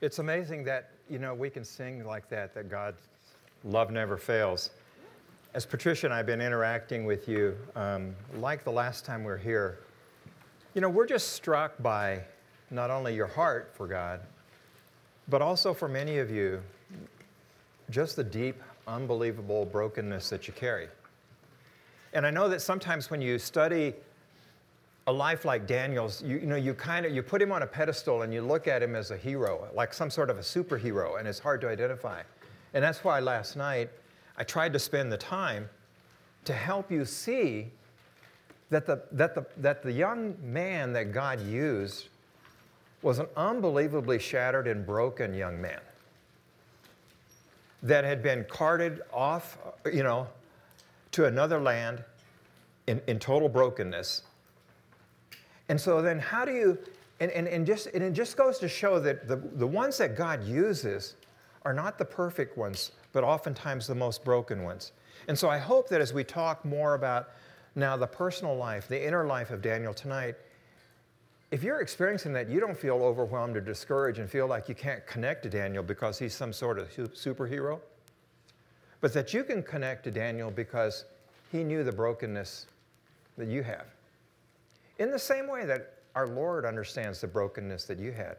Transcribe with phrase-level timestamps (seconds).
[0.00, 3.02] It's amazing that, you know, we can sing like that, that God's
[3.64, 4.70] love never fails.
[5.52, 9.26] As Patricia and I have been interacting with you, um, like the last time we
[9.26, 9.80] were here,
[10.72, 12.22] you know, we're just struck by
[12.70, 14.20] not only your heart for God,
[15.28, 16.62] but also for many of you,
[17.90, 20.88] just the deep, unbelievable brokenness that you carry.
[22.14, 23.94] And I know that sometimes when you study
[25.10, 27.66] a life like Daniel's, you, you know, you kind of you put him on a
[27.66, 31.18] pedestal and you look at him as a hero, like some sort of a superhero,
[31.18, 32.22] and it's hard to identify.
[32.74, 33.90] And that's why last night
[34.36, 35.68] I tried to spend the time
[36.44, 37.72] to help you see
[38.70, 42.06] that the, that the, that the young man that God used
[43.02, 45.80] was an unbelievably shattered and broken young man
[47.82, 49.58] that had been carted off,
[49.92, 50.28] you know,
[51.10, 52.04] to another land
[52.86, 54.22] in, in total brokenness.
[55.70, 56.76] And so then how do you,
[57.20, 60.16] and, and, and, just, and it just goes to show that the, the ones that
[60.16, 61.14] God uses
[61.62, 64.90] are not the perfect ones, but oftentimes the most broken ones.
[65.28, 67.28] And so I hope that as we talk more about
[67.76, 70.34] now the personal life, the inner life of Daniel tonight,
[71.52, 75.06] if you're experiencing that, you don't feel overwhelmed or discouraged and feel like you can't
[75.06, 77.78] connect to Daniel because he's some sort of superhero,
[79.00, 81.04] but that you can connect to Daniel because
[81.52, 82.66] he knew the brokenness
[83.38, 83.86] that you have.
[85.00, 88.36] In the same way that our Lord understands the brokenness that you had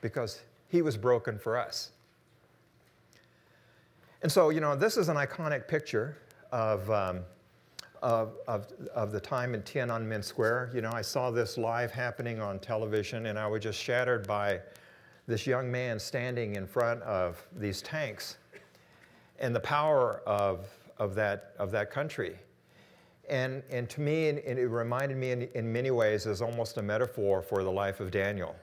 [0.00, 1.90] because he was broken for us.
[4.22, 6.16] And so, you know, this is an iconic picture
[6.50, 6.90] of.
[6.90, 7.20] Um,
[8.02, 8.66] of, of,
[8.96, 10.72] of the time in Tiananmen Square.
[10.74, 14.60] You know, I saw this live happening on television and I was just shattered by
[15.28, 18.38] this young man standing in front of these tanks
[19.38, 20.66] and the power of,
[20.98, 22.36] of, that, of that country.
[23.28, 26.82] And, and to me, it, it reminded me in, in many ways as almost a
[26.82, 28.56] metaphor for the life of Daniel,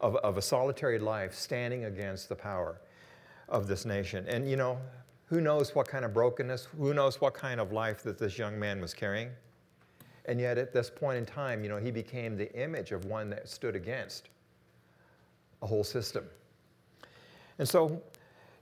[0.00, 2.80] of, of a solitary life standing against the power
[3.48, 4.24] of this nation.
[4.28, 4.78] And you know,
[5.26, 8.58] who knows what kind of brokenness, who knows what kind of life that this young
[8.58, 9.30] man was carrying?
[10.26, 13.28] And yet, at this point in time, you know, he became the image of one
[13.30, 14.30] that stood against
[15.60, 16.24] a whole system.
[17.58, 18.00] And so,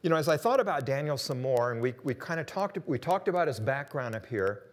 [0.02, 2.78] you know, as I thought about Daniel some more, and we, we kind of talked,
[2.86, 4.64] we talked about his background up here,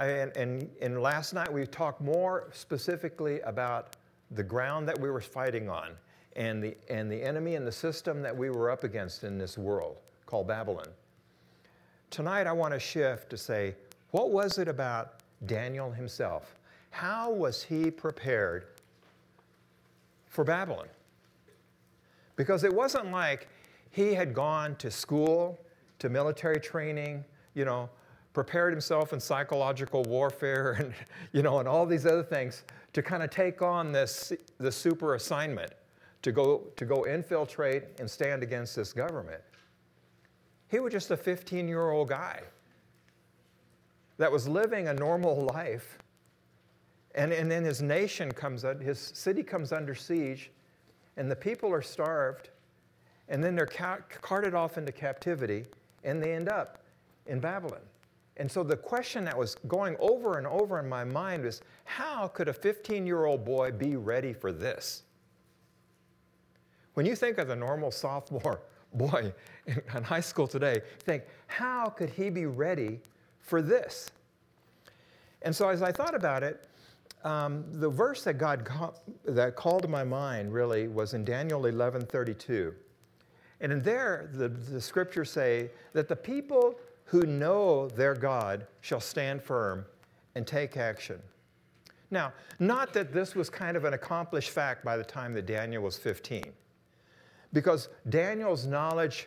[0.00, 3.96] and, and, and last night we talked more specifically about
[4.30, 5.90] the ground that we were fighting on
[6.36, 9.58] and the, and the enemy and the system that we were up against in this
[9.58, 10.86] world called Babylon.
[12.10, 13.74] Tonight, I want to shift to say,
[14.10, 16.56] what was it about Daniel himself?
[16.90, 18.66] How was he prepared
[20.28, 20.88] for Babylon?
[22.36, 23.48] Because it wasn't like
[23.90, 25.58] he had gone to school,
[25.98, 27.24] to military training,
[27.54, 27.88] you know,
[28.32, 30.94] prepared himself in psychological warfare and,
[31.32, 35.14] you know, and all these other things to kind of take on this, this super
[35.14, 35.72] assignment
[36.22, 39.40] to go, to go infiltrate and stand against this government.
[40.68, 42.42] He was just a 15 year old guy
[44.18, 45.98] that was living a normal life.
[47.14, 50.52] And, and then his nation comes, his city comes under siege,
[51.16, 52.50] and the people are starved,
[53.28, 55.64] and then they're ca- carted off into captivity,
[56.04, 56.78] and they end up
[57.26, 57.80] in Babylon.
[58.40, 62.26] And so the question that was going over and over in my mind was how
[62.26, 65.02] could a 15 year old boy be ready for this?
[66.94, 68.62] When you think of the normal sophomore
[68.94, 69.34] boy
[69.66, 73.00] in, in high school today think, how could he be ready
[73.40, 74.10] for this?
[75.42, 76.66] And so as I thought about it,
[77.24, 78.94] um, the verse that God ca-
[79.26, 82.72] that called to my mind really was in Daniel 11:32,
[83.60, 89.00] and in there the, the scriptures say that the people who know their God shall
[89.00, 89.84] stand firm
[90.36, 91.20] and take action.
[92.12, 95.82] Now, not that this was kind of an accomplished fact by the time that Daniel
[95.82, 96.44] was 15
[97.52, 99.26] because Daniel's knowledge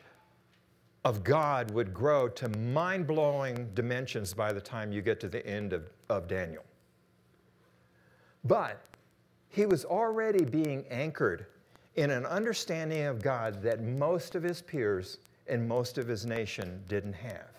[1.04, 5.46] of God would grow to mind blowing dimensions by the time you get to the
[5.46, 6.64] end of, of Daniel.
[8.46, 8.82] But
[9.50, 11.48] he was already being anchored
[11.96, 16.82] in an understanding of God that most of his peers and most of his nation
[16.88, 17.53] didn't have.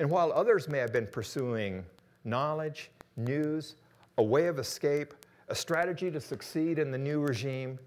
[0.00, 1.84] And while others may have been pursuing
[2.24, 3.74] knowledge, news,
[4.16, 5.12] a way of escape,
[5.48, 7.78] a strategy to succeed in the new regime,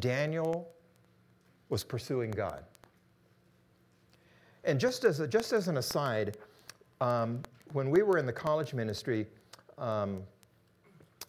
[0.00, 0.68] Daniel
[1.68, 2.64] was pursuing God.
[4.64, 6.36] And just as, a, just as an aside,
[7.00, 7.40] um,
[7.72, 9.24] when we were in the college ministry,
[9.78, 10.24] um,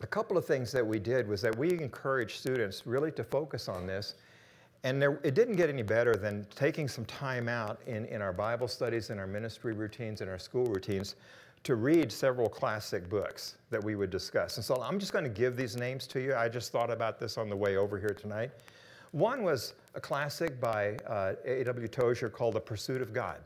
[0.02, 3.70] a couple of things that we did was that we encouraged students really to focus
[3.70, 4.16] on this.
[4.84, 8.32] And there, it didn't get any better than taking some time out in, in our
[8.32, 11.16] Bible studies, in our ministry routines, in our school routines
[11.64, 14.58] to read several classic books that we would discuss.
[14.58, 16.36] And so I'm just going to give these names to you.
[16.36, 18.52] I just thought about this on the way over here tonight.
[19.12, 21.88] One was a classic by uh, A.W.
[21.88, 23.40] Tozer called The Pursuit of God,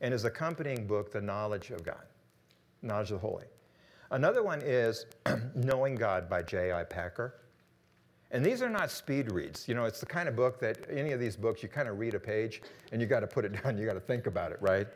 [0.00, 2.04] and his accompanying book, The Knowledge of God,
[2.82, 3.46] Knowledge of the Holy.
[4.10, 5.06] Another one is
[5.54, 6.84] Knowing God by J.I.
[6.84, 7.34] Packer.
[8.32, 9.66] And these are not speed reads.
[9.66, 11.98] You know, it's the kind of book that any of these books, you kind of
[11.98, 12.62] read a page
[12.92, 14.86] and you got to put it down, you got to think about it, right?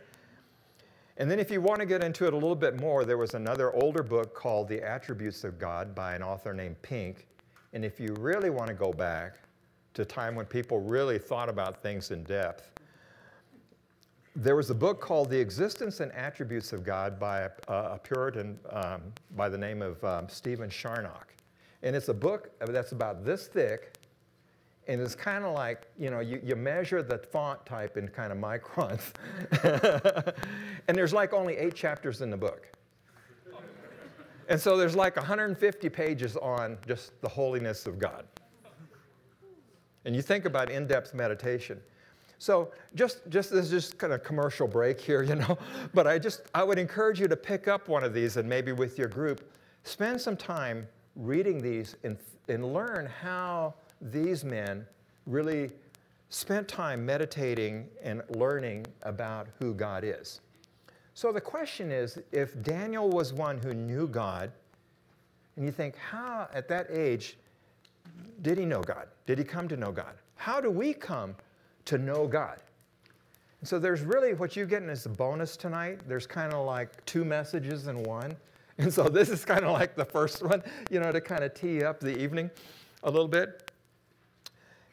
[1.17, 3.35] And then if you want to get into it a little bit more, there was
[3.35, 7.29] another older book called The Attributes of God by an author named Pink.
[7.73, 9.39] And if you really want to go back
[9.95, 12.71] to a time when people really thought about things in depth,
[14.37, 18.59] there was a book called The Existence and Attributes of God by a, a Puritan
[18.71, 19.03] um,
[19.37, 21.34] by the name of um, Stephen Charnock.
[21.85, 23.99] And it's a book uh, that's about this thick,
[24.89, 28.33] and it's kind of like, you know, you, you measure the font type in kind
[28.33, 29.13] of microns.
[30.89, 32.71] and there's like only eight chapters in the book.
[34.49, 38.25] And so there's like 150 pages on just the holiness of God.
[40.05, 41.81] And you think about in depth meditation.
[42.39, 45.57] So just, just this is just kind of commercial break here, you know.
[45.95, 48.73] But I just I would encourage you to pick up one of these and maybe
[48.73, 49.51] with your group,
[49.83, 52.17] spend some time reading these and,
[52.49, 54.87] and learn how these men
[55.27, 55.71] really
[56.29, 60.41] spent time meditating and learning about who God is.
[61.15, 64.51] So the question is if Daniel was one who knew God,
[65.57, 67.37] and you think, how at that age
[68.43, 69.07] did he know God?
[69.27, 70.15] Did he come to know God?
[70.35, 71.37] How do we come
[71.85, 72.59] to know God?
[73.61, 76.01] And so there's really what you're getting is a bonus tonight.
[76.09, 78.37] There's kind of like two messages in one.
[78.79, 81.55] And so this is kind of like the first one, you know, to kind of
[81.55, 82.51] tee up the evening
[83.03, 83.71] a little bit.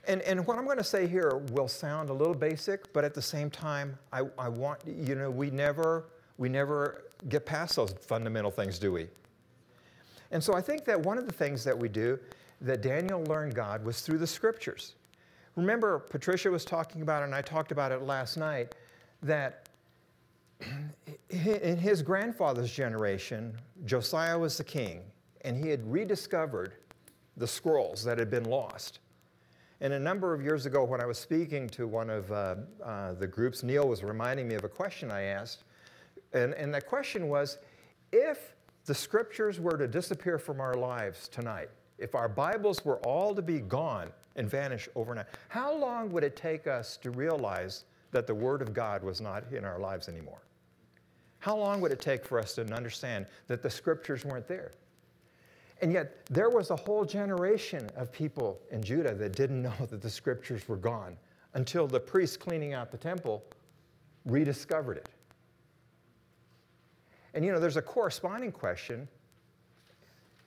[0.08, 3.14] And, and what I'm going to say here will sound a little basic, but at
[3.14, 6.06] the same time, I, I want, you know, we never,
[6.38, 9.08] we never get past those fundamental things, do we?
[10.32, 12.18] And so I think that one of the things that we do
[12.62, 14.94] that Daniel learned God was through the scriptures.
[15.56, 18.74] Remember, Patricia was talking about, and I talked about it last night,
[19.22, 19.68] that
[21.30, 23.54] in his grandfather's generation,
[23.86, 25.02] Josiah was the king,
[25.42, 26.74] and he had rediscovered
[27.38, 29.00] the scrolls that had been lost.
[29.80, 33.14] And a number of years ago, when I was speaking to one of uh, uh,
[33.14, 35.64] the groups, Neil was reminding me of a question I asked.
[36.34, 37.58] And, and that question was
[38.12, 38.56] if
[38.86, 43.42] the scriptures were to disappear from our lives tonight, if our Bibles were all to
[43.42, 48.36] be gone and vanish overnight, how long would it take us to realize that the
[48.36, 50.42] Word of God was not in our lives anymore?
[51.42, 54.74] How long would it take for us to understand that the scriptures weren't there?
[55.82, 60.02] And yet, there was a whole generation of people in Judah that didn't know that
[60.02, 61.18] the scriptures were gone
[61.56, 63.44] until the priests cleaning out the temple
[64.26, 65.10] rediscovered it.
[67.34, 69.08] And you know, there's a corresponding question.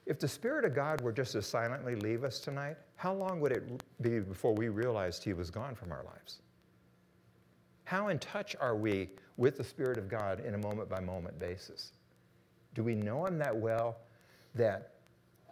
[0.07, 3.51] If the Spirit of God were just to silently leave us tonight, how long would
[3.51, 6.41] it be before we realized He was gone from our lives?
[7.85, 11.39] How in touch are we with the Spirit of God in a moment by moment
[11.39, 11.93] basis?
[12.75, 13.97] Do we know Him that well
[14.55, 14.95] that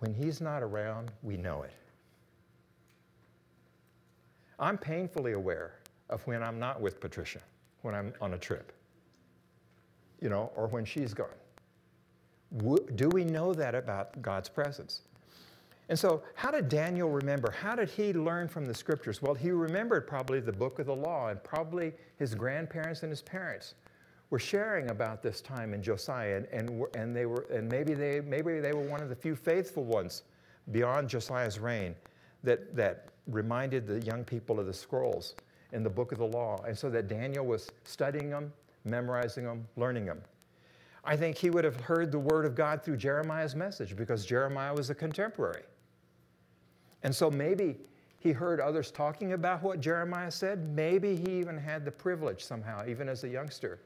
[0.03, 1.73] when he's not around, we know it.
[4.59, 5.75] I'm painfully aware
[6.11, 7.41] of when I'm not with Patricia,
[7.83, 8.73] when I'm on a trip,
[10.21, 11.29] you know, or when she's gone.
[12.97, 15.03] Do we know that about God's presence?
[15.93, 17.51] And so, how did Daniel remember?
[17.51, 19.21] How did he learn from the scriptures?
[19.21, 23.21] Well, he remembered probably the book of the law, and probably his grandparents and his
[23.21, 23.75] parents
[24.31, 28.23] were sharing about this time in Josiah, and, and, and, they were, and maybe, they,
[28.23, 30.23] maybe they were one of the few faithful ones
[30.71, 31.95] beyond Josiah's reign
[32.43, 35.35] that, that reminded the young people of the scrolls
[35.73, 36.57] in the book of the law.
[36.67, 38.51] And so that Daniel was studying them,
[38.87, 40.23] memorizing them, learning them.
[41.05, 44.73] I think he would have heard the word of God through Jeremiah's message because Jeremiah
[44.73, 45.65] was a contemporary.
[47.03, 47.79] And so maybe
[48.19, 50.69] he heard others talking about what Jeremiah said.
[50.75, 53.81] Maybe he even had the privilege somehow, even as a youngster,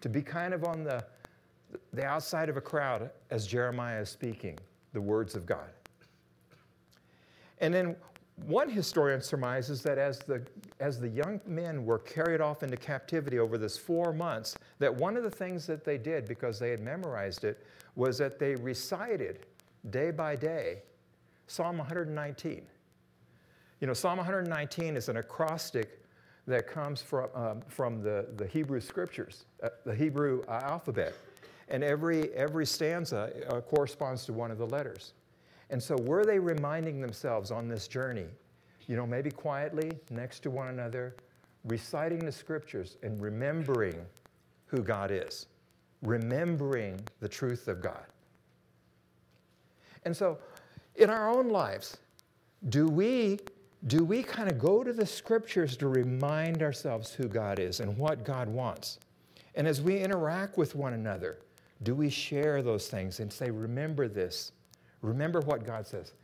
[0.00, 1.04] to be kind of on the,
[1.92, 4.58] the outside of a crowd as Jeremiah is speaking
[4.92, 5.68] the words of God.
[7.60, 7.96] And then
[8.44, 10.42] one historian surmises that as the,
[10.80, 15.16] as the young men were carried off into captivity over this four months, that one
[15.16, 19.46] of the things that they did, because they had memorized it, was that they recited
[19.90, 20.82] day by day
[21.46, 22.62] Psalm 119.
[23.80, 26.02] You know, Psalm 119 is an acrostic
[26.46, 31.14] that comes from, um, from the, the Hebrew scriptures, uh, the Hebrew uh, alphabet.
[31.68, 35.12] And every, every stanza uh, corresponds to one of the letters.
[35.70, 38.26] And so, were they reminding themselves on this journey,
[38.86, 41.16] you know, maybe quietly next to one another,
[41.64, 43.96] reciting the scriptures and remembering
[44.66, 45.46] who God is,
[46.02, 48.06] remembering the truth of God?
[50.04, 50.38] And so,
[50.98, 51.96] in our own lives,
[52.68, 53.38] do we
[53.86, 57.96] do we kind of go to the scriptures to remind ourselves who God is and
[57.96, 58.98] what God wants?
[59.54, 61.38] And as we interact with one another,
[61.82, 64.52] do we share those things and say, remember this?
[65.02, 66.14] Remember what God says.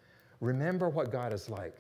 [0.41, 1.77] Remember what God is like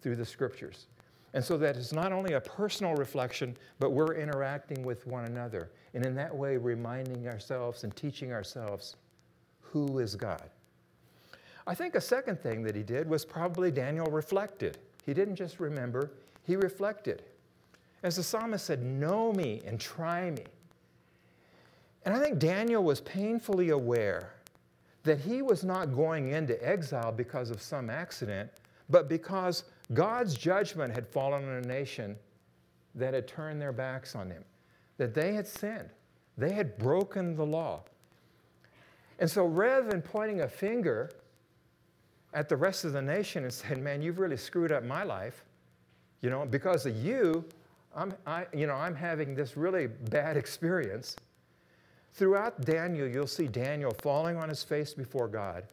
[0.00, 0.86] through the scriptures.
[1.34, 5.70] And so that it's not only a personal reflection, but we're interacting with one another.
[5.92, 8.96] And in that way, reminding ourselves and teaching ourselves
[9.60, 10.50] who is God.
[11.66, 14.78] I think a second thing that he did was probably Daniel reflected.
[15.04, 16.12] He didn't just remember,
[16.44, 17.22] he reflected.
[18.02, 20.44] As the psalmist said, Know me and try me.
[22.04, 24.34] And I think Daniel was painfully aware
[25.02, 28.50] that he was not going into exile because of some accident,
[28.88, 32.16] but because God's judgment had fallen on a nation
[32.94, 34.44] that had turned their backs on him,
[34.98, 35.90] that they had sinned,
[36.38, 37.82] they had broken the law.
[39.18, 41.10] And so rather than pointing a finger
[42.36, 45.44] at the rest of the nation and said, Man, you've really screwed up my life,
[46.20, 47.44] you know, because of you,
[47.94, 51.16] I'm, I, you know, I'm having this really bad experience.
[52.12, 55.64] Throughout Daniel, you'll see Daniel falling on his face before God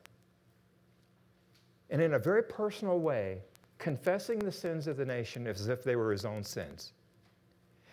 [1.90, 3.42] and in a very personal way,
[3.78, 6.94] confessing the sins of the nation as if they were his own sins.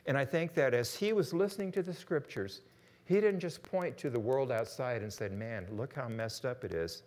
[0.07, 2.62] And I think that as he was listening to the scriptures,
[3.05, 6.65] he didn't just point to the world outside and said, Man, look how messed up
[6.65, 7.03] it is.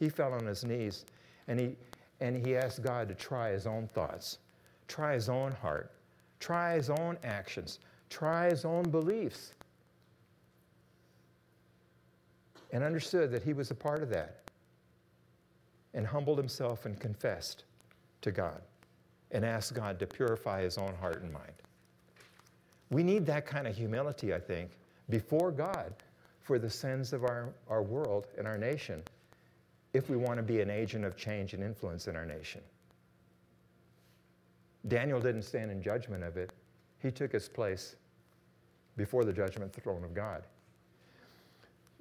[0.00, 1.04] He fell on his knees
[1.46, 1.76] and he,
[2.20, 4.38] and he asked God to try his own thoughts,
[4.88, 5.92] try his own heart,
[6.40, 7.78] try his own actions,
[8.08, 9.52] try his own beliefs
[12.72, 14.50] and understood that he was a part of that
[15.92, 17.64] and humbled himself and confessed
[18.22, 18.62] to God
[19.32, 21.52] and asked God to purify his own heart and mind.
[22.90, 24.70] We need that kind of humility, I think,
[25.10, 25.92] before God
[26.40, 29.02] for the sins of our, our world and our nation
[29.92, 32.60] if we want to be an agent of change and influence in our nation.
[34.88, 36.52] Daniel didn't stand in judgment of it,
[37.00, 37.96] he took his place
[38.96, 40.42] before the judgment throne of God.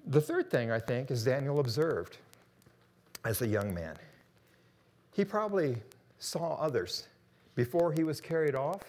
[0.08, 2.17] The third thing, I think, is Daniel observed
[3.25, 3.96] as a young man.
[5.13, 5.77] He probably
[6.19, 7.08] saw others.
[7.55, 8.84] Before he was carried off,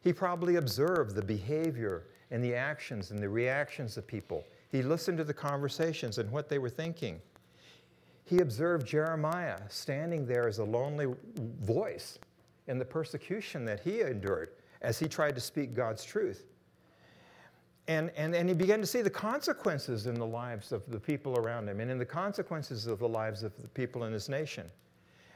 [0.00, 4.44] he probably observed the behavior and the actions and the reactions of people.
[4.70, 7.20] He listened to the conversations and what they were thinking.
[8.24, 11.14] He observed Jeremiah standing there as a lonely
[11.60, 12.18] voice
[12.66, 14.50] in the persecution that he endured
[14.80, 16.46] as he tried to speak God's truth.
[17.86, 21.38] And, and, and he began to see the consequences in the lives of the people
[21.38, 24.70] around him and in the consequences of the lives of the people in this nation.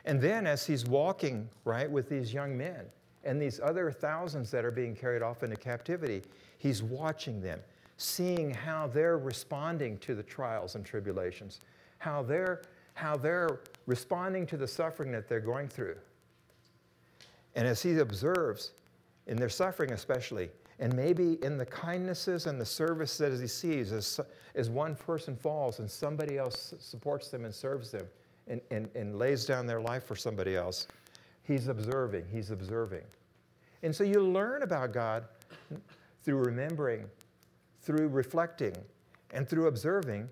[0.06, 2.86] And then, as he's walking, right, with these young men
[3.24, 6.22] and these other thousands that are being carried off into captivity,
[6.56, 7.60] he's watching them,
[7.98, 11.60] seeing how they're responding to the trials and tribulations,
[11.98, 12.62] how they're,
[12.98, 15.94] how they're responding to the suffering that they're going through.
[17.54, 18.72] And as he observes,
[19.28, 20.50] in their suffering especially,
[20.80, 24.18] and maybe in the kindnesses and the service that he sees, as,
[24.56, 28.06] as one person falls and somebody else supports them and serves them
[28.48, 30.88] and, and, and lays down their life for somebody else,
[31.44, 33.04] he's observing, he's observing.
[33.84, 35.24] And so you learn about God
[36.24, 37.04] through remembering,
[37.80, 38.74] through reflecting,
[39.32, 40.28] and through observing.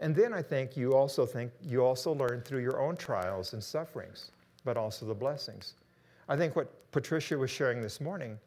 [0.00, 3.62] And then I think you also think you also learn through your own trials and
[3.62, 4.30] sufferings,
[4.64, 5.74] but also the blessings.
[6.28, 8.38] I think what Patricia was sharing this morning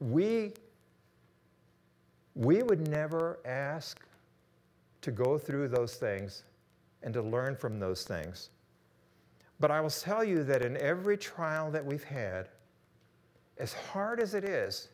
[0.00, 0.52] we,
[2.34, 4.00] we would never ask
[5.02, 6.44] to go through those things
[7.02, 8.50] and to learn from those things.
[9.60, 12.48] But I will tell you that in every trial that we've had,
[13.58, 14.88] as hard as it is,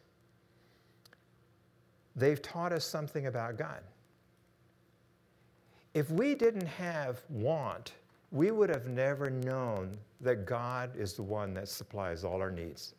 [2.16, 3.80] they've taught us something about God.
[5.96, 7.94] If we didn't have want,
[8.30, 12.92] we would have never known that God is the one that supplies all our needs.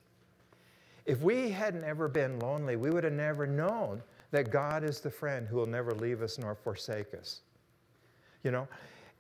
[1.06, 4.02] If we hadn't ever been lonely, we would have never known
[4.32, 7.42] that God is the friend who will never leave us nor forsake us.
[8.44, 8.68] You know?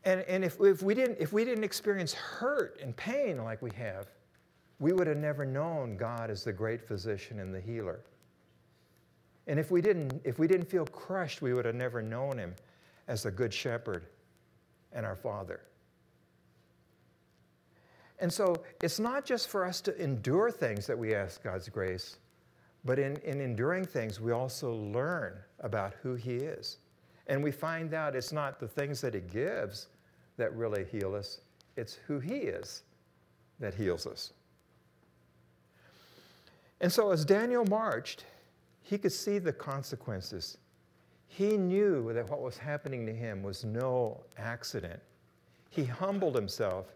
[0.05, 3.69] And, and if, if, we didn't, if we didn't experience hurt and pain like we
[3.75, 4.07] have,
[4.79, 8.00] we would have never known God as the great physician and the healer.
[9.46, 12.55] And if we didn't, if we didn't feel crushed, we would have never known him
[13.08, 14.06] as the good shepherd
[14.94, 15.62] and our father.
[18.20, 22.18] And so it's not just for us to endure things that we ask God's grace,
[22.84, 26.78] but in, in enduring things, we also learn about who He is.
[27.28, 29.88] And we find out it's not the things that He gives
[30.38, 31.42] that really heal us,
[31.76, 32.84] it's who He is
[33.60, 34.34] that heals us.
[36.80, 38.26] And so as Daniel marched,
[38.84, 40.58] he could see the consequences.
[41.27, 45.00] He knew that what was happening to him was no accident.
[45.69, 46.88] He humbled himself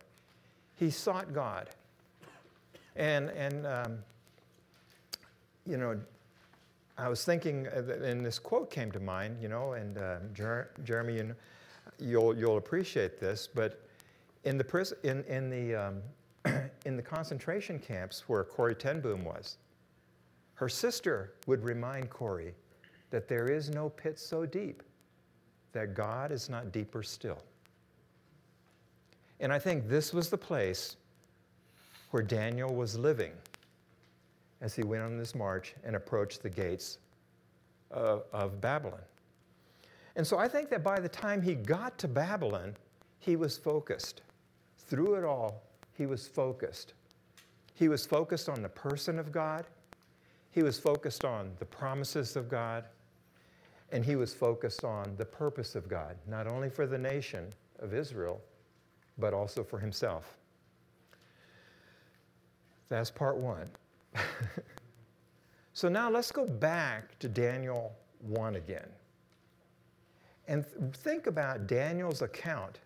[0.81, 1.69] he sought God.
[2.95, 3.99] And, and um,
[5.67, 5.95] you know,
[6.97, 10.71] I was thinking, uh, and this quote came to mind, you know, and uh, Jer-
[10.83, 11.35] Jeremy, you know,
[11.99, 13.85] you'll, you'll appreciate this, but
[14.43, 16.01] in the, prison, in, in, the, um,
[16.85, 19.57] in the concentration camps where Corrie ten Boom was,
[20.55, 22.55] her sister would remind Corrie
[23.11, 24.83] that there is no pit so deep
[25.73, 27.41] that God is not deeper still.
[29.39, 30.97] And I think this was the place
[32.11, 33.31] where Daniel was living
[34.61, 36.99] as he went on this march and approached the gates
[37.89, 39.01] of, of Babylon.
[40.15, 42.75] And so I think that by the time he got to Babylon,
[43.19, 44.21] he was focused.
[44.77, 45.63] Through it all,
[45.97, 46.93] he was focused.
[47.73, 49.65] He was focused on the person of God,
[50.51, 52.83] he was focused on the promises of God,
[53.91, 57.93] and he was focused on the purpose of God, not only for the nation of
[57.93, 58.41] Israel,
[59.17, 60.37] but also for himself.
[62.89, 63.69] That's part one.
[65.73, 68.87] so now let's go back to Daniel 1 again
[70.47, 72.79] and th- think about Daniel's account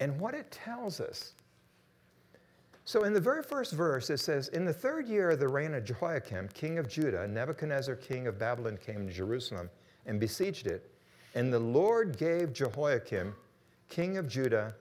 [0.00, 1.32] and what it tells us.
[2.90, 5.74] So, in the very first verse, it says, In the third year of the reign
[5.74, 9.70] of Jehoiakim, king of Judah, Nebuchadnezzar, king of Babylon, came to Jerusalem
[10.06, 10.90] and besieged it.
[11.36, 13.32] And the Lord gave Jehoiakim,
[13.88, 14.74] king of Judah,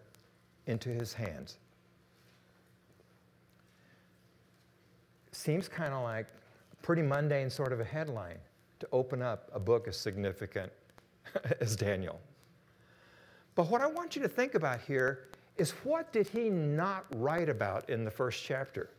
[0.65, 1.59] into his hands.
[5.31, 6.25] Seems kind of like
[6.81, 8.39] pretty mundane sort of a headline
[8.79, 10.71] to open up a book as significant
[11.61, 12.19] as Daniel.
[13.53, 17.49] But what I want you to think about here is what did he not write
[17.49, 18.89] about in the first chapter?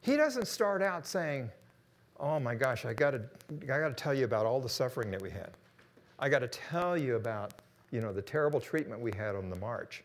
[0.00, 1.50] He doesn't start out saying,
[2.18, 3.22] Oh my gosh, I gotta,
[3.62, 5.50] I gotta tell you about all the suffering that we had.
[6.18, 7.54] I gotta tell you about
[7.90, 10.02] you know, the terrible treatment we had on the march.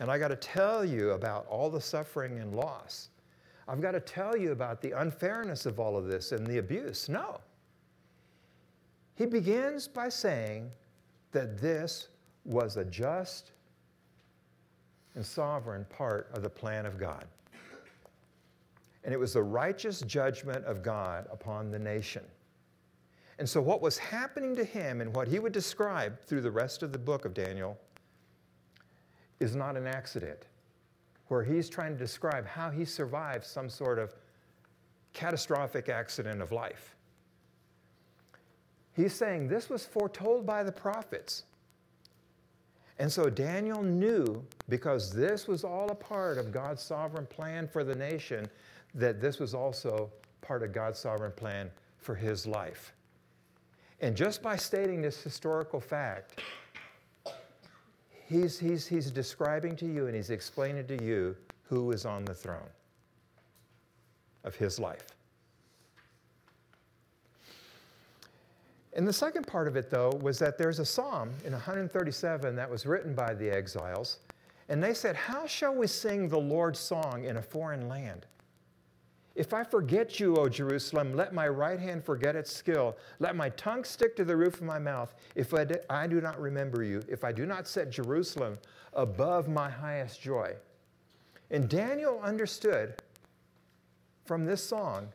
[0.00, 3.10] And I gotta tell you about all the suffering and loss.
[3.68, 7.08] I've got to tell you about the unfairness of all of this and the abuse.
[7.08, 7.40] No.
[9.14, 10.70] He begins by saying
[11.32, 12.08] that this
[12.44, 13.52] was a just
[15.14, 17.26] and sovereign part of the plan of God.
[19.04, 22.22] And it was the righteous judgment of God upon the nation.
[23.38, 26.82] And so, what was happening to him and what he would describe through the rest
[26.82, 27.76] of the book of Daniel
[29.40, 30.46] is not an accident,
[31.26, 34.14] where he's trying to describe how he survived some sort of
[35.12, 36.94] catastrophic accident of life.
[38.94, 41.44] He's saying this was foretold by the prophets.
[42.98, 47.84] And so Daniel knew, because this was all a part of God's sovereign plan for
[47.84, 48.46] the nation,
[48.94, 52.92] that this was also part of God's sovereign plan for his life.
[54.00, 56.40] And just by stating this historical fact,
[58.28, 62.34] he's, he's, he's describing to you and he's explaining to you who is on the
[62.34, 62.68] throne
[64.44, 65.06] of his life.
[68.94, 72.70] And the second part of it, though, was that there's a psalm in 137 that
[72.70, 74.18] was written by the exiles.
[74.68, 78.26] And they said, How shall we sing the Lord's song in a foreign land?
[79.34, 82.96] If I forget you, O Jerusalem, let my right hand forget its skill.
[83.18, 85.14] Let my tongue stick to the roof of my mouth.
[85.34, 88.58] If I, I do not remember you, if I do not set Jerusalem
[88.92, 90.54] above my highest joy.
[91.50, 92.94] And Daniel understood
[94.26, 95.08] from this song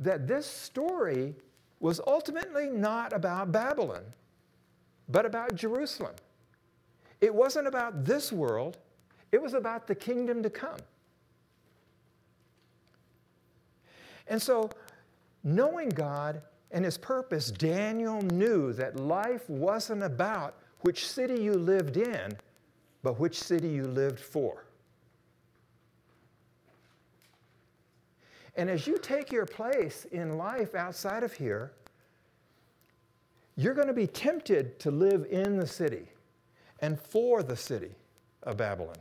[0.00, 1.34] that this story
[1.80, 4.04] was ultimately not about Babylon,
[5.08, 6.14] but about Jerusalem.
[7.20, 8.78] It wasn't about this world,
[9.32, 10.78] it was about the kingdom to come.
[14.26, 14.70] And so,
[15.42, 21.96] knowing God and his purpose, Daniel knew that life wasn't about which city you lived
[21.96, 22.36] in,
[23.02, 24.67] but which city you lived for.
[28.58, 31.70] And as you take your place in life outside of here,
[33.56, 36.08] you're going to be tempted to live in the city
[36.80, 37.92] and for the city
[38.42, 38.96] of Babylon.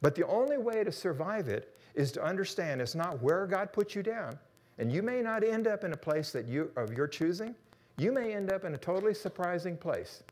[0.00, 3.96] But the only way to survive it is to understand it's not where God put
[3.96, 4.38] you down.
[4.78, 7.56] And you may not end up in a place that you of your choosing.
[7.96, 10.22] You may end up in a totally surprising place.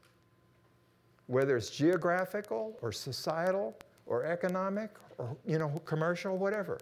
[1.26, 3.76] Whether it's geographical or societal
[4.06, 6.78] or economic or you know commercial whatever.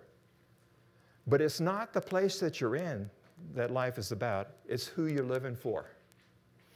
[1.26, 3.08] But it's not the place that you're in
[3.54, 4.50] that life is about.
[4.68, 5.86] It's who you're living for.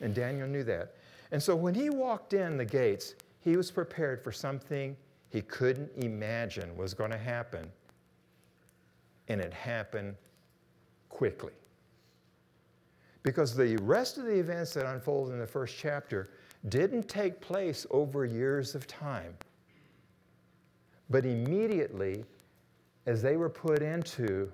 [0.01, 0.95] And Daniel knew that.
[1.33, 4.97] And so when he walked in the gates, he was prepared for something
[5.31, 7.71] he couldn't imagine was going to happen
[9.29, 10.17] and it happened
[11.11, 11.53] quickly.
[13.23, 16.31] Because the rest of the events that unfold in the first chapter
[16.71, 19.35] didn't take place over years of time.
[21.11, 22.25] But immediately,
[23.07, 24.51] as they were put into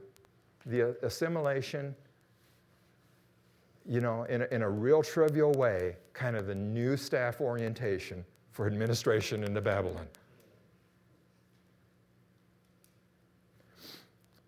[0.67, 1.95] the assimilation,
[3.87, 8.25] you know, in a, in a real trivial way, kind of the new staff orientation
[8.53, 10.07] for administration into Babylon.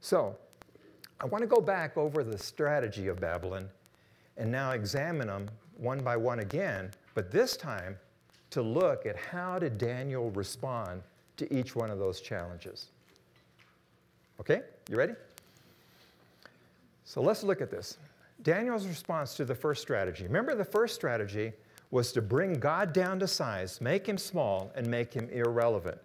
[0.00, 0.36] So,
[1.18, 3.68] I want to go back over the strategy of Babylon
[4.36, 7.96] and now examine them one by one again, but this time
[8.50, 11.02] to look at how did Daniel respond
[11.36, 12.86] to each one of those challenges.
[14.40, 15.14] Okay, you ready?
[17.04, 17.98] So let's look at this.
[18.42, 20.24] Daniel's response to the first strategy.
[20.24, 21.52] Remember, the first strategy
[21.90, 25.98] was to bring God down to size, make him small, and make him irrelevant.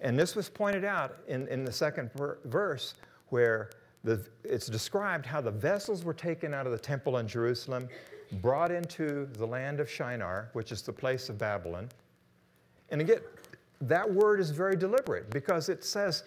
[0.00, 2.10] And this was pointed out in, in the second
[2.44, 2.94] verse
[3.30, 3.70] where
[4.04, 7.88] the, it's described how the vessels were taken out of the temple in Jerusalem,
[8.40, 11.88] brought into the land of Shinar, which is the place of Babylon.
[12.90, 13.18] And again,
[13.80, 16.24] that word is very deliberate because it says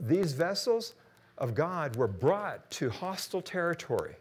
[0.00, 0.94] these vessels
[1.38, 4.14] of God were brought to hostile territory.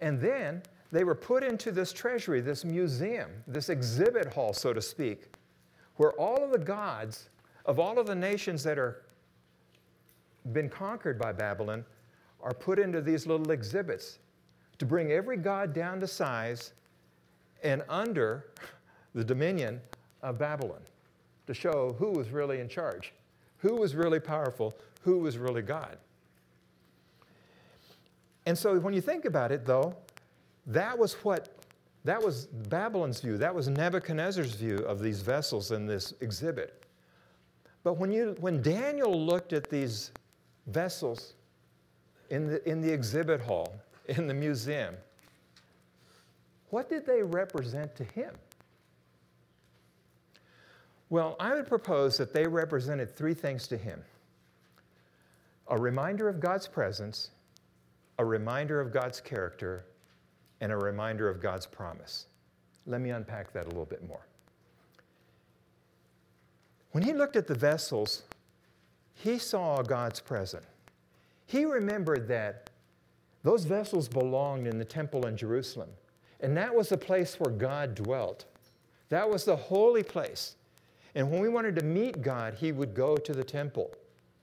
[0.00, 4.82] And then they were put into this treasury, this museum, this exhibit hall, so to
[4.82, 5.24] speak,
[5.96, 7.30] where all of the gods
[7.64, 9.02] of all of the nations that are
[10.52, 11.84] been conquered by Babylon
[12.42, 14.18] are put into these little exhibits
[14.78, 16.72] to bring every god down to size
[17.62, 18.46] and under
[19.14, 19.80] the dominion
[20.22, 20.80] of Babylon
[21.46, 23.12] to show who was really in charge,
[23.58, 25.98] who was really powerful, who was really God.
[28.46, 29.94] And so when you think about it, though,
[30.66, 31.62] that was what
[32.04, 33.38] that was Babylon's view.
[33.38, 36.84] That was Nebuchadnezzar's view of these vessels in this exhibit.
[37.84, 40.10] But when, you, when Daniel looked at these
[40.66, 41.34] vessels
[42.30, 43.74] in the, in the exhibit hall,
[44.08, 44.96] in the museum,
[46.70, 48.34] what did they represent to him?
[51.12, 54.02] Well, I would propose that they represented three things to him
[55.68, 57.32] a reminder of God's presence,
[58.18, 59.84] a reminder of God's character,
[60.62, 62.28] and a reminder of God's promise.
[62.86, 64.26] Let me unpack that a little bit more.
[66.92, 68.22] When he looked at the vessels,
[69.12, 70.64] he saw God's presence.
[71.44, 72.70] He remembered that
[73.42, 75.90] those vessels belonged in the temple in Jerusalem,
[76.40, 78.46] and that was the place where God dwelt.
[79.10, 80.56] That was the holy place.
[81.14, 83.92] And when we wanted to meet God, he would go to the temple.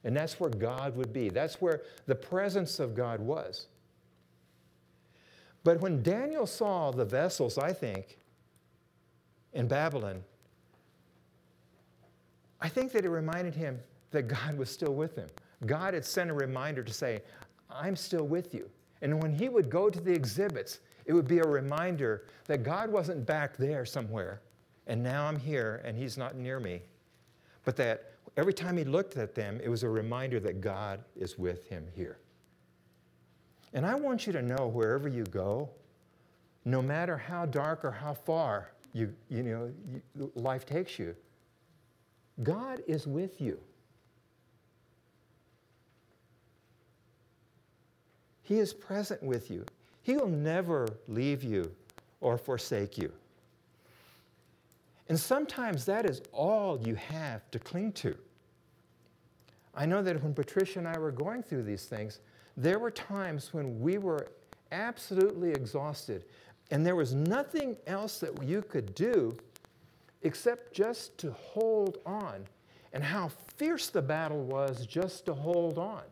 [0.04, 1.30] And that's where God would be.
[1.30, 3.68] That's where the presence of God was.
[5.64, 8.18] But when Daniel saw the vessels, I think,
[9.54, 10.24] in Babylon,
[12.62, 13.80] I think that it reminded him
[14.12, 15.28] that God was still with him.
[15.66, 17.22] God had sent a reminder to say,
[17.70, 18.70] I'm still with you.
[19.02, 22.90] And when he would go to the exhibits, it would be a reminder that God
[22.92, 24.42] wasn't back there somewhere,
[24.89, 26.82] and now I'm here and he's not near me.
[27.63, 31.38] But that every time he looked at them, it was a reminder that God is
[31.38, 32.17] with him here.
[33.73, 35.69] And I want you to know wherever you go,
[36.65, 39.71] no matter how dark or how far you, you know,
[40.17, 41.15] you, life takes you,
[42.41, 43.60] God is with you.
[48.41, 49.63] He is present with you.
[50.02, 51.71] He will never leave you
[52.21, 53.12] or forsake you.
[55.10, 58.15] And sometimes that is all you have to cling to.
[59.74, 62.19] I know that when Patricia and I were going through these things,
[62.56, 64.28] there were times when we were
[64.72, 66.26] absolutely exhausted,
[66.72, 69.36] and there was nothing else that you could do
[70.22, 72.45] except just to hold on.
[72.93, 76.04] And how fierce the battle was just to hold on.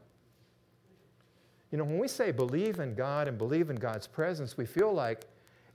[1.71, 4.93] You know, when we say believe in God and believe in God's presence, we feel
[4.93, 5.25] like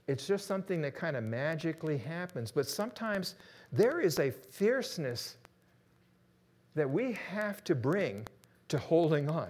[0.07, 2.51] it's just something that kind of magically happens.
[2.51, 3.35] But sometimes
[3.71, 5.37] there is a fierceness
[6.75, 8.25] that we have to bring
[8.67, 9.49] to holding on.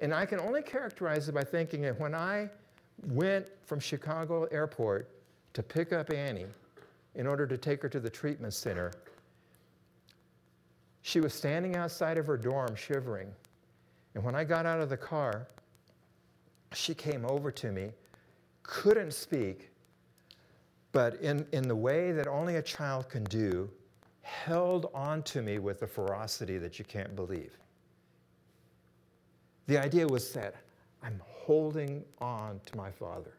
[0.00, 2.48] And I can only characterize it by thinking that when I
[3.08, 5.10] went from Chicago airport
[5.54, 6.46] to pick up Annie
[7.14, 8.92] in order to take her to the treatment center,
[11.02, 13.28] she was standing outside of her dorm shivering.
[14.14, 15.46] And when I got out of the car,
[16.72, 17.90] she came over to me,
[18.68, 19.70] couldn't speak,
[20.92, 23.68] but in, in the way that only a child can do,
[24.20, 27.56] held on to me with a ferocity that you can't believe.
[29.66, 30.54] The idea was that
[31.02, 33.32] I'm holding on to my Father.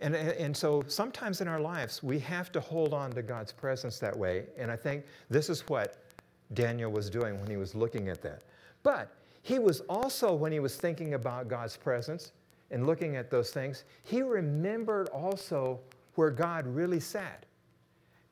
[0.00, 3.98] And, and so sometimes in our lives, we have to hold on to God's presence
[4.00, 4.44] that way.
[4.58, 6.04] And I think this is what
[6.52, 8.42] Daniel was doing when he was looking at that.
[8.82, 9.10] But
[9.44, 12.32] he was also, when he was thinking about God's presence
[12.70, 15.80] and looking at those things, he remembered also
[16.14, 17.44] where God really sat.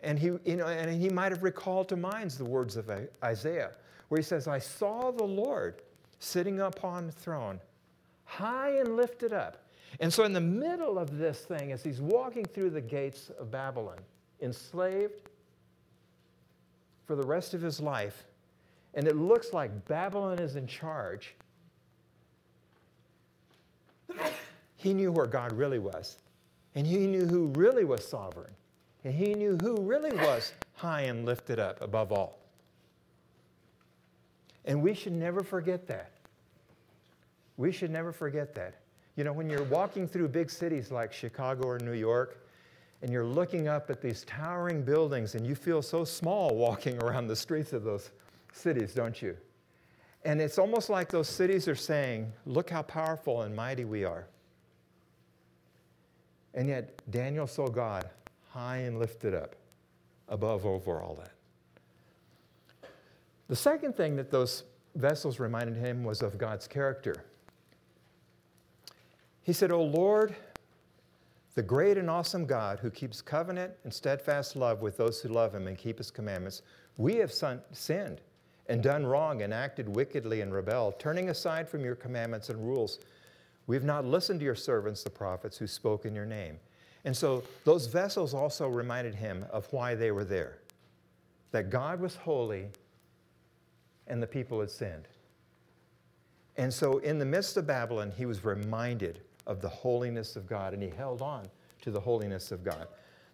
[0.01, 2.91] And he, you know, and he might have recalled to mind the words of
[3.23, 3.73] Isaiah,
[4.09, 5.83] where he says, I saw the Lord
[6.19, 7.61] sitting upon the throne,
[8.25, 9.67] high and lifted up.
[10.01, 13.51] And so, in the middle of this thing, as he's walking through the gates of
[13.51, 13.99] Babylon,
[14.41, 15.29] enslaved
[17.05, 18.25] for the rest of his life,
[18.95, 21.35] and it looks like Babylon is in charge,
[24.77, 26.19] he knew where God really was.
[26.75, 28.53] And he knew who really was sovereign.
[29.05, 32.39] And he knew who really was high and lifted up above all.
[34.65, 36.13] And we should never forget that.
[37.57, 38.75] We should never forget that.
[39.17, 42.39] You know, when you're walking through big cities like Chicago or New York,
[43.03, 47.27] and you're looking up at these towering buildings, and you feel so small walking around
[47.27, 48.11] the streets of those
[48.53, 49.37] cities, don't you?
[50.25, 54.27] And it's almost like those cities are saying, Look how powerful and mighty we are.
[56.55, 58.09] And yet, Daniel saw God
[58.51, 59.57] high and lifted up
[60.29, 61.33] above over all that.
[63.49, 67.25] The second thing that those vessels reminded him was of God's character.
[69.43, 70.35] He said, O Lord,
[71.55, 75.55] the great and awesome God who keeps covenant and steadfast love with those who love
[75.55, 76.63] him and keep his commandments,
[76.97, 78.21] we have sinned
[78.69, 83.01] and done wrong and acted wickedly and rebelled, turning aside from your commandments and rules.
[83.67, 86.59] We have not listened to your servants, the prophets, who spoke in your name.
[87.05, 90.59] And so those vessels also reminded him of why they were there
[91.51, 92.69] that God was holy
[94.07, 95.07] and the people had sinned.
[96.57, 100.73] And so, in the midst of Babylon, he was reminded of the holiness of God
[100.75, 101.47] and he held on
[101.83, 102.89] to the holiness of God.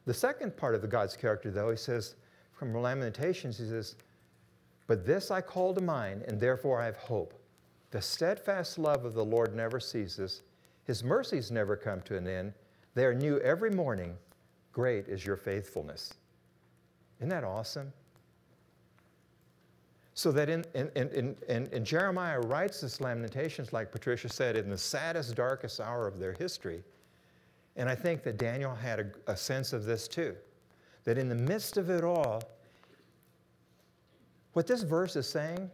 [0.05, 2.17] The second part of the God's character, though, he says
[2.53, 3.97] from Lamentations, he says,
[4.89, 7.35] But this I call to mind, and therefore I have hope.
[7.93, 10.43] The steadfast love of the Lord never ceases,
[10.85, 12.55] his mercies never come to an end.
[12.95, 14.17] They are new every morning.
[14.73, 16.15] Great is your faithfulness.
[17.19, 17.93] Isn't that awesome?
[20.15, 24.71] So that in, in, in, in, in Jeremiah writes this Lamentations, like Patricia said, in
[24.71, 26.83] the saddest, darkest hour of their history.
[27.77, 30.35] And I think that Daniel had a, a sense of this too.
[31.05, 32.43] That in the midst of it all,
[34.53, 35.71] what this verse is saying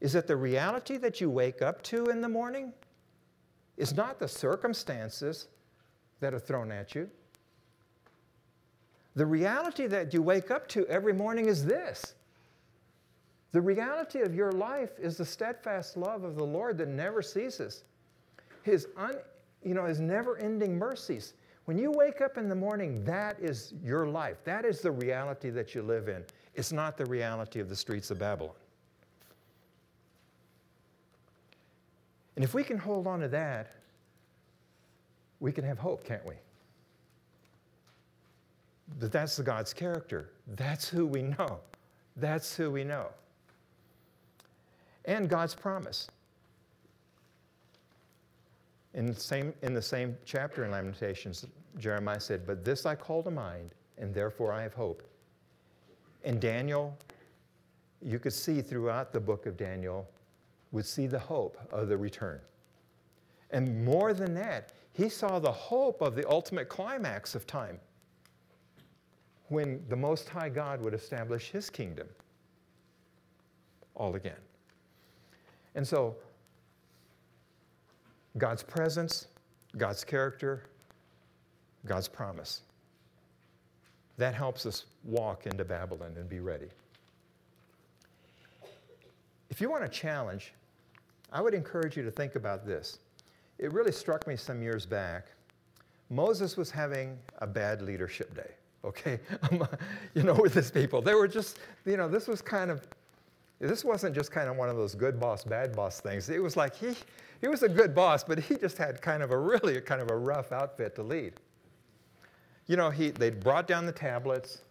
[0.00, 2.72] is that the reality that you wake up to in the morning
[3.76, 5.48] is not the circumstances
[6.20, 7.08] that are thrown at you.
[9.16, 12.14] The reality that you wake up to every morning is this.
[13.52, 17.84] The reality of your life is the steadfast love of the Lord that never ceases.
[18.62, 19.14] His, un,
[19.62, 21.34] you know, his never-ending mercies.
[21.66, 24.38] When you wake up in the morning, that is your life.
[24.44, 26.24] That is the reality that you live in.
[26.54, 28.54] It's not the reality of the streets of Babylon.
[32.36, 33.72] And if we can hold on to that,
[35.40, 36.34] we can have hope, can't we?
[38.98, 40.30] That that's the God's character.
[40.56, 41.60] That's who we know.
[42.16, 43.08] That's who we know.
[45.04, 46.08] And God's promise.
[48.94, 51.46] In the same, in the same chapter in Lamentations,
[51.78, 55.02] Jeremiah said, But this I call to mind, and therefore I have hope.
[56.24, 56.96] And Daniel,
[58.02, 60.08] you could see throughout the book of Daniel,
[60.72, 62.40] would see the hope of the return.
[63.50, 67.78] And more than that, he saw the hope of the ultimate climax of time
[69.48, 72.08] when the Most High God would establish his kingdom
[73.94, 74.40] all again.
[75.74, 76.16] And so,
[78.38, 79.28] God's presence,
[79.76, 80.64] God's character,
[81.86, 82.62] God's promise.
[84.16, 86.68] That helps us walk into Babylon and be ready.
[89.50, 90.52] If you want a challenge,
[91.32, 92.98] I would encourage you to think about this.
[93.58, 95.26] It really struck me some years back.
[96.10, 98.50] Moses was having a bad leadership day,
[98.84, 99.18] okay?
[100.14, 101.00] you know, with his people.
[101.00, 102.86] They were just, you know, this was kind of,
[103.60, 106.28] this wasn't just kind of one of those good boss, bad boss things.
[106.28, 106.94] It was like he,
[107.40, 110.10] he was a good boss, but he just had kind of a really kind of
[110.10, 111.34] a rough outfit to lead.
[112.66, 114.62] You know, he, they brought down the tablets.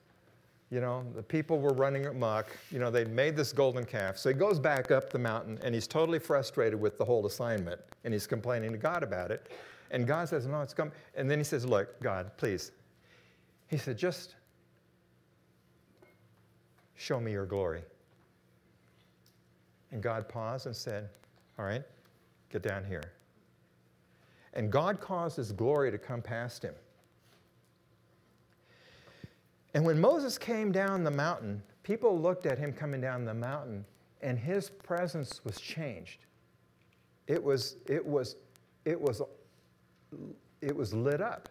[0.71, 2.47] You know, the people were running amok.
[2.71, 4.17] You know, they'd made this golden calf.
[4.17, 7.79] So he goes back up the mountain and he's totally frustrated with the whole assignment
[8.03, 9.51] and he's complaining to God about it.
[9.91, 10.91] And God says, No, it's come.
[11.15, 12.71] And then he says, Look, God, please.
[13.67, 14.35] He said, Just
[16.95, 17.83] show me your glory.
[19.91, 21.09] And God paused and said,
[21.59, 21.83] All right,
[22.49, 23.11] get down here.
[24.53, 26.73] And God caused his glory to come past him.
[29.73, 33.85] And when Moses came down the mountain, people looked at him coming down the mountain,
[34.21, 36.25] and his presence was changed.
[37.27, 38.35] It was, it was,
[38.85, 39.21] it was,
[40.61, 41.49] it was lit up.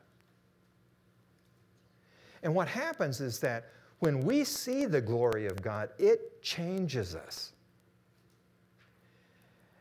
[2.43, 7.53] And what happens is that when we see the glory of God, it changes us.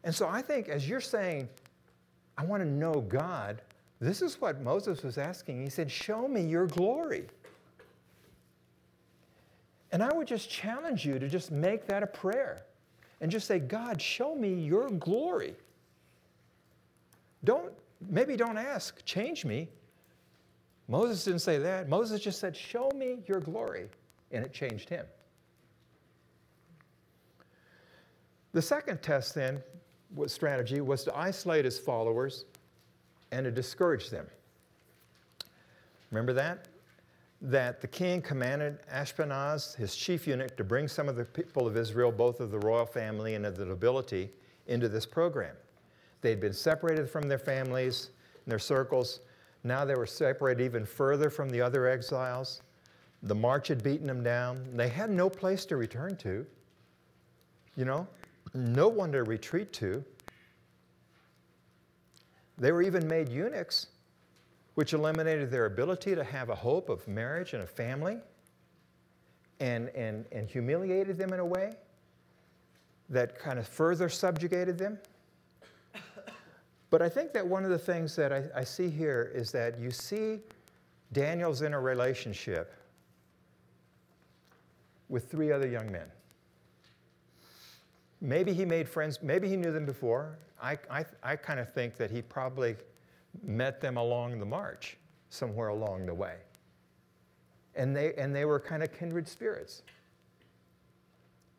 [0.04, 1.50] And so I think as you're saying,
[2.38, 3.62] I want to know God,
[4.00, 5.62] this is what Moses was asking.
[5.62, 7.28] He said, Show me your glory.
[9.92, 12.64] And I would just challenge you to just make that a prayer
[13.20, 15.56] and just say, God, show me your glory.
[17.44, 17.74] Don't,
[18.10, 19.68] maybe don't ask, change me.
[20.88, 21.88] Moses didn't say that.
[21.88, 23.90] Moses just said, Show me your glory.
[24.32, 25.06] And it changed him.
[28.54, 29.62] The second test, then,
[30.14, 32.46] was strategy was to isolate his followers
[33.32, 34.28] and to discourage them.
[36.12, 36.68] Remember that?
[37.42, 41.76] That the king commanded Ashpenaz, his chief eunuch, to bring some of the people of
[41.76, 44.30] Israel, both of the royal family and of the nobility,
[44.68, 45.56] into this program.
[46.22, 48.12] They'd been separated from their families
[48.46, 49.22] and their circles.
[49.64, 52.62] Now they were separated even further from the other exiles.
[53.24, 54.66] The march had beaten them down.
[54.76, 56.46] They had no place to return to,
[57.76, 58.08] you know,
[58.54, 60.04] no one to retreat to.
[62.58, 63.88] They were even made eunuchs,
[64.76, 68.18] which eliminated their ability to have a hope of marriage and a family
[69.60, 71.76] and, and, and humiliated them in a way
[73.10, 74.98] that kind of further subjugated them.
[76.90, 79.80] But I think that one of the things that I, I see here is that
[79.80, 80.40] you see
[81.14, 82.74] Daniel's in a relationship
[85.08, 86.08] with three other young men.
[88.20, 90.38] Maybe he made friends, maybe he knew them before.
[90.62, 92.76] I, I, I kind of think that he probably
[93.44, 94.98] met them along the march,
[95.30, 96.36] somewhere along the way.
[97.76, 99.84] And they, and they were kind of kindred spirits.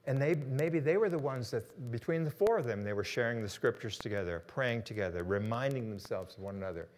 [0.07, 3.05] And they, maybe they were the ones that, between the four of them, they were
[3.05, 6.89] sharing the scriptures together, praying together, reminding themselves of one another,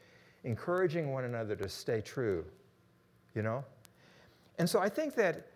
[0.44, 2.44] encouraging one another to stay true,
[3.34, 3.62] you know?
[4.58, 5.48] And so I think that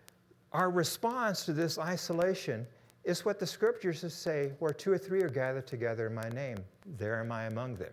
[0.53, 2.67] our response to this isolation
[3.05, 6.59] is what the scriptures say where two or three are gathered together in my name,
[6.99, 7.93] there am I among them.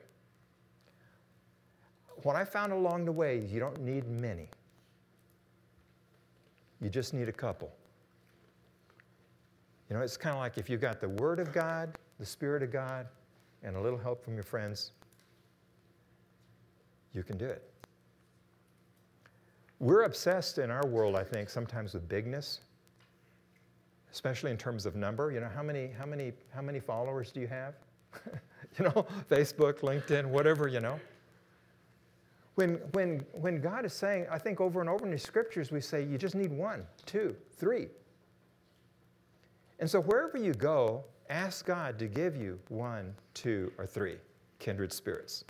[2.23, 4.49] What I found along the way, is you don't need many.
[6.81, 7.71] You just need a couple.
[9.89, 12.63] You know, it's kind of like if you've got the Word of God, the Spirit
[12.63, 13.07] of God,
[13.63, 14.91] and a little help from your friends,
[17.13, 17.69] you can do it.
[19.79, 22.61] We're obsessed in our world, I think, sometimes with bigness
[24.15, 25.29] especially in terms of number.
[25.29, 27.75] You know, how many, how many, how many followers do you have?
[28.79, 30.97] you know, Facebook, LinkedIn, whatever, you know.
[32.55, 35.81] When, when, when God is saying, I think over and over in the scriptures, we
[35.81, 37.87] say you just need one, two, three.
[39.79, 44.17] And so wherever you go, ask God to give you one, two, or three
[44.59, 45.43] kindred spirits.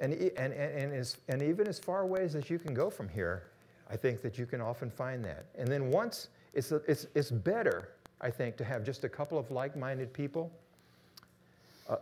[0.00, 3.44] And, and, and, and, and even as far away as you can go from here,
[3.90, 5.46] I think that you can often find that.
[5.54, 7.90] And then once, it's, it's, it's better,
[8.20, 10.50] I think, to have just a couple of like minded people,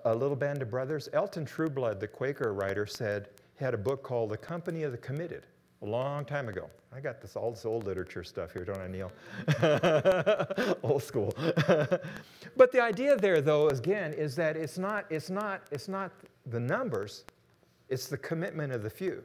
[0.04, 1.08] a, little band of brothers.
[1.12, 4.98] Elton Trueblood, the Quaker writer, said he had a book called The Company of the
[4.98, 5.46] Committed
[5.82, 6.68] a long time ago.
[6.92, 9.12] I got this all this old literature stuff here, don't I, Neil?
[10.82, 11.34] old school.
[12.56, 16.10] but the idea there, though, again, is that it's not, it's not, it's not
[16.46, 17.24] the numbers,
[17.88, 19.22] it's the commitment of the few.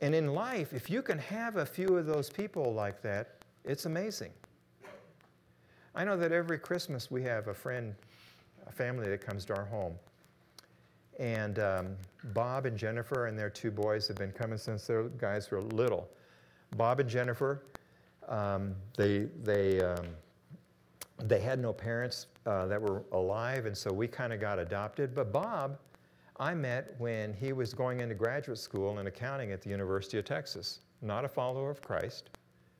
[0.00, 3.86] And in life, if you can have a few of those people like that, it's
[3.86, 4.32] amazing.
[5.94, 7.94] I know that every Christmas we have a friend,
[8.66, 9.94] a family that comes to our home.
[11.18, 11.96] And um,
[12.32, 16.08] Bob and Jennifer and their two boys have been coming since their guys were little.
[16.76, 17.62] Bob and Jennifer,
[18.28, 20.06] um, they, they, um,
[21.22, 25.14] they had no parents uh, that were alive, and so we kind of got adopted.
[25.14, 25.78] But Bob
[26.40, 30.24] I met when he was going into graduate school in accounting at the University of
[30.24, 30.80] Texas.
[31.00, 32.30] Not a follower of Christ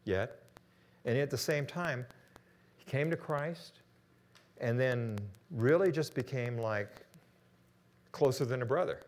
[0.05, 0.43] yet.
[1.05, 2.05] And at the same time,
[2.85, 3.81] he came to Christ
[4.59, 5.19] and then
[5.51, 7.03] really just became like
[8.13, 9.01] closer than a brother.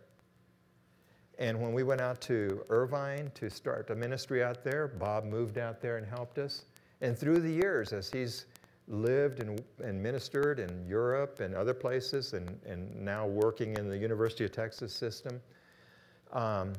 [1.38, 5.58] And when we went out to Irvine to start a ministry out there, Bob moved
[5.58, 6.64] out there and helped us.
[7.02, 8.46] And through the years, as he's
[8.88, 13.98] lived and, and ministered in Europe and other places and, and now working in the
[13.98, 15.40] University of Texas system.
[16.32, 16.72] Um,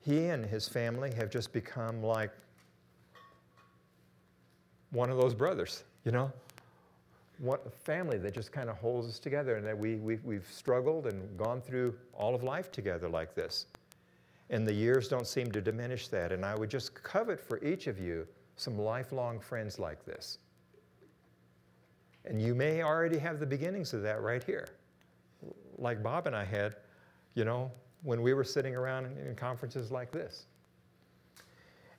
[0.00, 2.30] he and his family have just become like
[4.90, 6.32] one of those brothers, you know?
[7.38, 10.46] What a family that just kind of holds us together and that we, we, we've
[10.50, 13.66] struggled and gone through all of life together like this.
[14.50, 16.30] And the years don't seem to diminish that.
[16.30, 18.26] And I would just covet for each of you
[18.56, 20.38] some lifelong friends like this.
[22.24, 24.68] And you may already have the beginnings of that right here.
[25.76, 26.76] Like Bob and I had
[27.34, 27.70] you know,
[28.02, 30.46] when we were sitting around in, in conferences like this.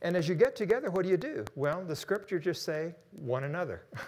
[0.06, 1.44] And as you get together, what do you do?
[1.56, 3.86] Well, the scriptures just say one another.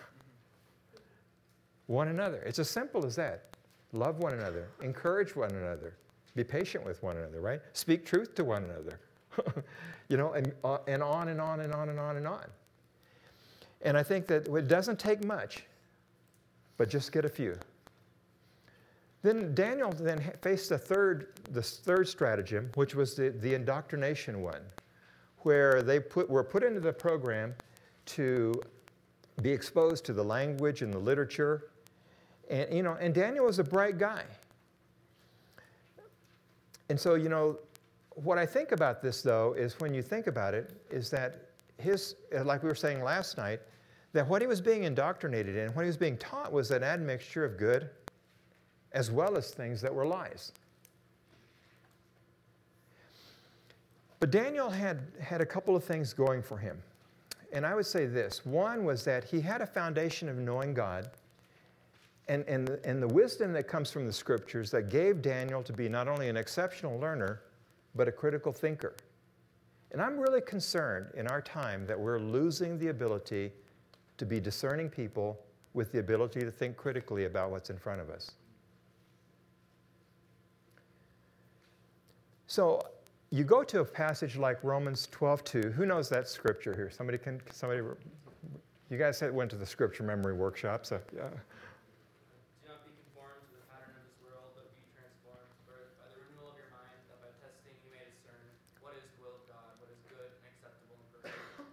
[1.88, 2.38] one another.
[2.46, 3.46] It's as simple as that.
[3.94, 5.98] Love one another, encourage one another,
[6.36, 7.62] be patient with one another, right?
[7.74, 9.00] Speak truth to one another.
[10.08, 12.46] you know, and, uh, and on and on and on and on and on.
[13.82, 15.64] And I think that it doesn't take much,
[16.78, 17.58] but just get a few.
[19.24, 24.62] Then Daniel then faced the third, the third stratagem, which was the, the indoctrination one,
[25.48, 27.56] where they put, were put into the program
[28.06, 28.54] to
[29.42, 31.70] be exposed to the language and the literature.
[32.50, 34.24] And, you know, and Daniel was a bright guy.
[36.90, 37.60] And so, you know,
[38.16, 42.16] what I think about this, though, is when you think about it, is that his,
[42.38, 43.62] uh, like we were saying last night,
[44.12, 47.46] that what he was being indoctrinated in, what he was being taught was an admixture
[47.46, 47.90] of good
[48.92, 50.52] as well as things that were lies.
[54.20, 56.82] But Daniel had, had a couple of things going for him.
[57.54, 61.10] And I would say this one was that he had a foundation of knowing God
[62.28, 65.88] and, and, and the wisdom that comes from the scriptures that gave Daniel to be
[65.88, 67.42] not only an exceptional learner,
[67.96, 68.96] but a critical thinker.
[69.92, 73.54] And I'm really concerned in our time that we're losing the ability
[74.18, 75.40] to be discerning people
[75.74, 78.32] with the ability to think critically about what's in front of us.
[82.48, 82.82] So
[83.30, 85.74] you go to a passage like Romans 12:2.
[85.74, 86.90] Who knows that scripture here?
[86.90, 87.82] Somebody can somebody
[88.90, 91.30] you guys went to the scripture memory workshop, so yeah.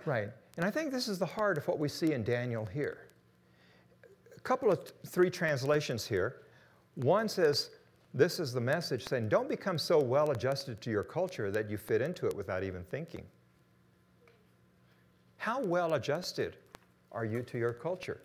[0.07, 0.29] Right.
[0.57, 3.09] And I think this is the heart of what we see in Daniel here.
[4.37, 6.43] A couple of three translations here.
[6.97, 7.71] One says,
[8.17, 11.77] This is the message saying, Don't become so well adjusted to your culture that you
[11.77, 13.25] fit into it without even thinking.
[15.37, 16.57] How well adjusted
[17.11, 18.21] are you to your culture?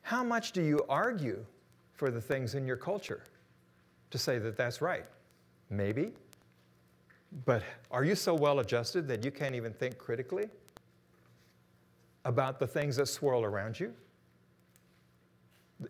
[0.00, 1.44] How much do you argue
[1.92, 3.22] for the things in your culture
[4.10, 5.04] to say that that's right?
[5.68, 6.12] Maybe,
[7.44, 10.48] but are you so well adjusted that you can't even think critically
[12.24, 13.92] about the things that swirl around you?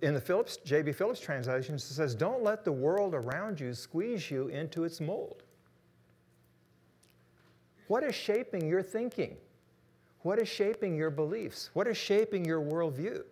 [0.03, 0.93] In the Phillips, J.B.
[0.93, 5.45] Phillips translation, it says, Don't let the world around you squeeze you into its mold.
[7.87, 9.37] What is shaping your thinking?
[10.21, 11.71] What is shaping your beliefs?
[11.73, 13.23] What is shaping your worldview?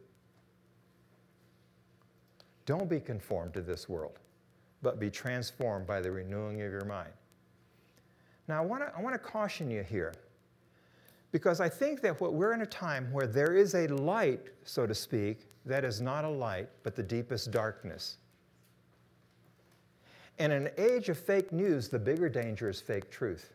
[2.65, 4.19] Don't be conformed to this world,
[4.83, 7.13] but be transformed by the renewing of your mind.
[8.49, 10.15] Now, I want to I wanna caution you here
[11.33, 14.87] because I think that what we're in a time where there is a light, so
[14.87, 18.19] to speak, that is not a light, but the deepest darkness.
[20.39, 23.53] In an age of fake news, the bigger danger is fake truth.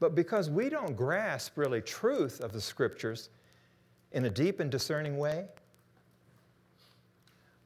[0.00, 3.30] But because we don't grasp really truth of the scriptures
[4.12, 5.46] in a deep and discerning way,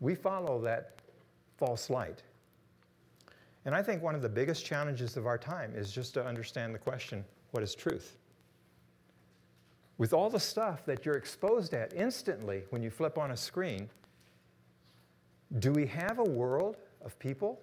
[0.01, 1.01] we follow that
[1.57, 2.23] false light.
[3.65, 6.75] And I think one of the biggest challenges of our time is just to understand
[6.75, 8.18] the question what is truth?
[9.99, 13.91] With all the stuff that you're exposed at instantly when you flip on a screen,
[15.59, 17.61] do we have a world of people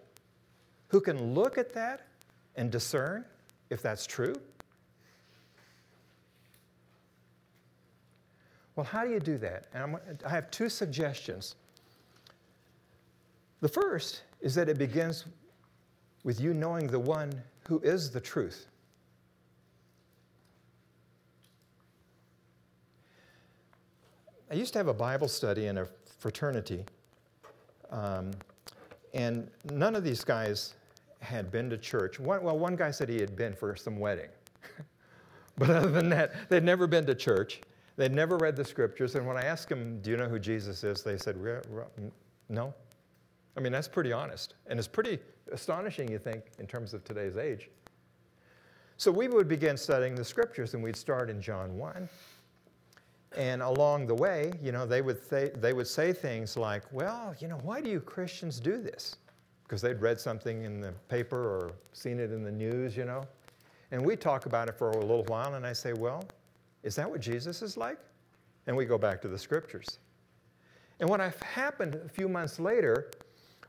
[0.90, 2.08] who can look at that
[2.58, 3.24] and discern
[3.70, 4.36] if that's true?
[8.76, 9.68] Well, how do you do that?
[9.74, 11.56] And I'm, i have two suggestions.
[13.62, 15.26] The first is that it begins
[16.26, 17.32] with you knowing the one
[17.68, 18.68] who is the truth.
[24.50, 25.88] I used to have a Bible study in a
[26.20, 26.84] fraternity,
[27.90, 28.32] um,
[29.14, 30.76] and none of these guys
[31.20, 32.20] had been to church.
[32.20, 34.30] One, well, one guy said he had been for some wedding.
[35.58, 37.62] but other than that, they'd never been to church.
[37.98, 39.16] They'd never read the scriptures.
[39.16, 41.02] And when I asked them, Do you know who Jesus is?
[41.02, 41.38] they said,
[42.50, 42.74] No.
[43.58, 44.56] I mean, that's pretty honest.
[44.68, 45.18] And it's pretty
[45.52, 47.70] astonishing, you think, in terms of today's age.
[48.98, 52.10] So we would begin studying the scriptures, and we'd start in John 1.
[53.38, 57.36] And along the way, you know, they would, th- they would say things like, well,
[57.40, 59.18] you know, why do you Christians do this?
[59.64, 63.24] Because they'd read something in the paper or seen it in the news, you know.
[63.92, 66.24] And we talk about it for a little while, and I say, well,
[66.84, 67.98] is that what Jesus is like?
[68.68, 70.00] And we go back to the scriptures.
[71.00, 73.12] And what happened a few months later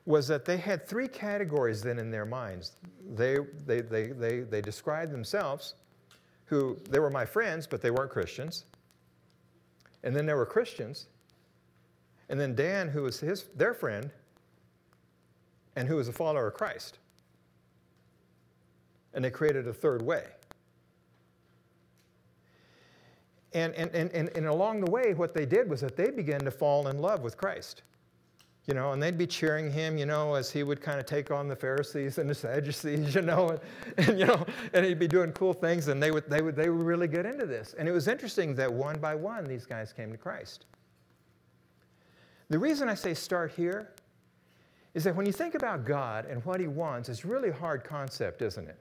[0.05, 2.73] was that they had three categories then in their minds.
[3.14, 5.75] They, they, they, they, they described themselves,
[6.45, 8.67] who they were my friends, but they weren't Christians.
[10.07, 11.07] And then there were Christians.
[12.28, 14.09] And then Dan, who was his, their friend,
[15.74, 16.98] and who was a follower of Christ.
[19.14, 20.26] And they created a third way.
[23.52, 26.40] And, and, and, and, and along the way, what they did was that they began
[26.40, 27.82] to fall in love with Christ.
[28.67, 31.31] You know, and they'd be cheering him, you know, as he would kind of take
[31.31, 35.07] on the Pharisees and the Sadducees, you know, and, and, you know, and he'd be
[35.07, 37.77] doing cool things, and they would, they would, they would really get into this.
[37.79, 40.67] And it was interesting that one by one, these guys came to Christ.
[42.49, 43.93] The reason I say start here
[44.95, 47.85] is that when you think about God and what he wants, it's really a hard
[47.85, 48.79] concept, isn't it?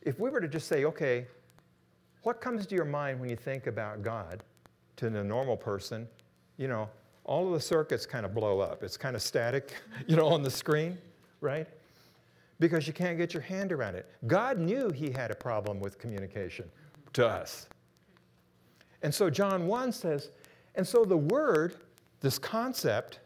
[0.00, 1.26] If we were to just say, okay,
[2.22, 4.42] what comes to your mind when you think about God
[4.96, 6.08] to the normal person?
[6.56, 6.88] You know,
[7.24, 8.82] all of the circuits kind of blow up.
[8.82, 9.74] It's kind of static,
[10.06, 10.98] you know, on the screen,
[11.40, 11.66] right?
[12.58, 14.08] Because you can't get your hand around it.
[14.26, 16.70] God knew he had a problem with communication
[17.14, 17.68] to us.
[19.02, 20.30] And so John 1 says,
[20.74, 21.76] and so the word,
[22.20, 23.18] this concept,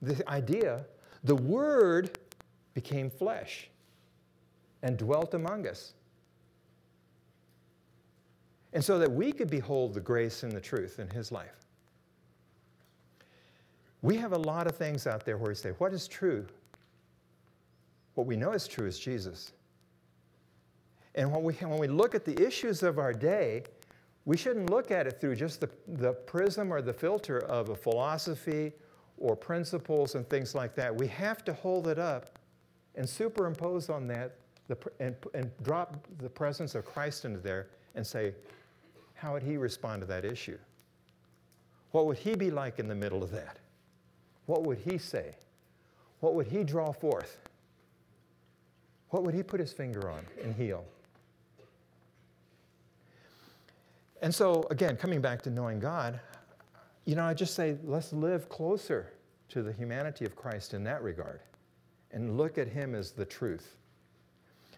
[0.00, 0.84] the idea,
[1.24, 2.18] the word
[2.72, 3.68] became flesh
[4.82, 5.94] and dwelt among us
[8.74, 11.54] and so that we could behold the grace and the truth in his life.
[14.04, 16.46] We have a lot of things out there where we say, What is true?
[18.16, 19.52] What we know is true is Jesus.
[21.14, 23.62] And when we, when we look at the issues of our day,
[24.26, 27.74] we shouldn't look at it through just the, the prism or the filter of a
[27.74, 28.72] philosophy
[29.16, 30.94] or principles and things like that.
[30.94, 32.38] We have to hold it up
[32.96, 34.36] and superimpose on that
[34.68, 38.34] the, and, and drop the presence of Christ into there and say,
[39.14, 40.58] how would he respond to that issue?
[41.92, 43.60] What would he be like in the middle of that?
[44.46, 45.34] What would he say?
[46.20, 47.38] What would he draw forth?
[49.10, 50.84] What would he put his finger on and heal?
[54.22, 56.18] And so, again, coming back to knowing God,
[57.04, 59.12] you know, I just say, let's live closer
[59.50, 61.40] to the humanity of Christ in that regard
[62.10, 63.76] and look at him as the truth.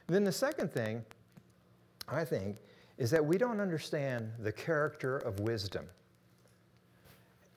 [0.09, 1.05] Then the second thing,
[2.09, 2.57] I think,
[2.99, 5.87] is that we don't understand the character of wisdom.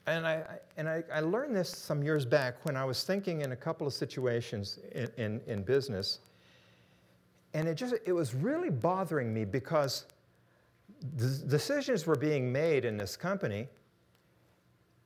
[0.10, 0.44] And I,
[0.78, 3.86] and I, I, learned this some years back when I was thinking in a couple
[3.86, 6.20] of situations in, in, in business.
[7.54, 10.06] And it just, it was really bothering me because
[11.18, 13.68] the decisions were being made in this company.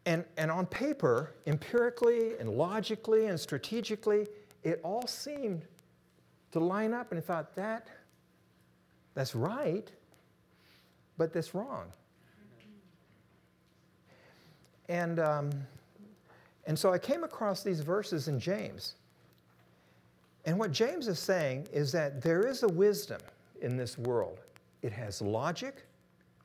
[0.06, 4.28] And, and on paper, empirically and logically and strategically,
[4.64, 5.64] it all seemed
[6.52, 7.12] to line up.
[7.12, 7.88] And I thought, that,
[9.14, 9.92] that's right
[11.18, 11.92] but that's wrong.
[14.94, 15.50] And, um,
[16.68, 18.94] and so I came across these verses in James.
[20.46, 23.20] And what James is saying is that there is a wisdom
[23.60, 24.42] in this world.
[24.84, 25.82] It has logic,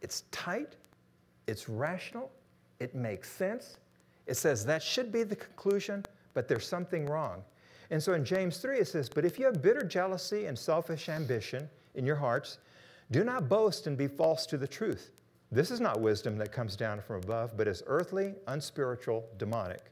[0.01, 0.77] it's tight,
[1.47, 2.31] it's rational,
[2.81, 3.77] it makes sense.
[4.27, 7.45] It says that should be the conclusion, but there's something wrong.
[7.91, 11.11] And so in James 3, it says, But if you have bitter jealousy and selfish
[11.11, 12.57] ambition in your hearts,
[13.11, 15.11] do not boast and be false to the truth.
[15.51, 19.91] This is not wisdom that comes down from above, but is earthly, unspiritual, demonic.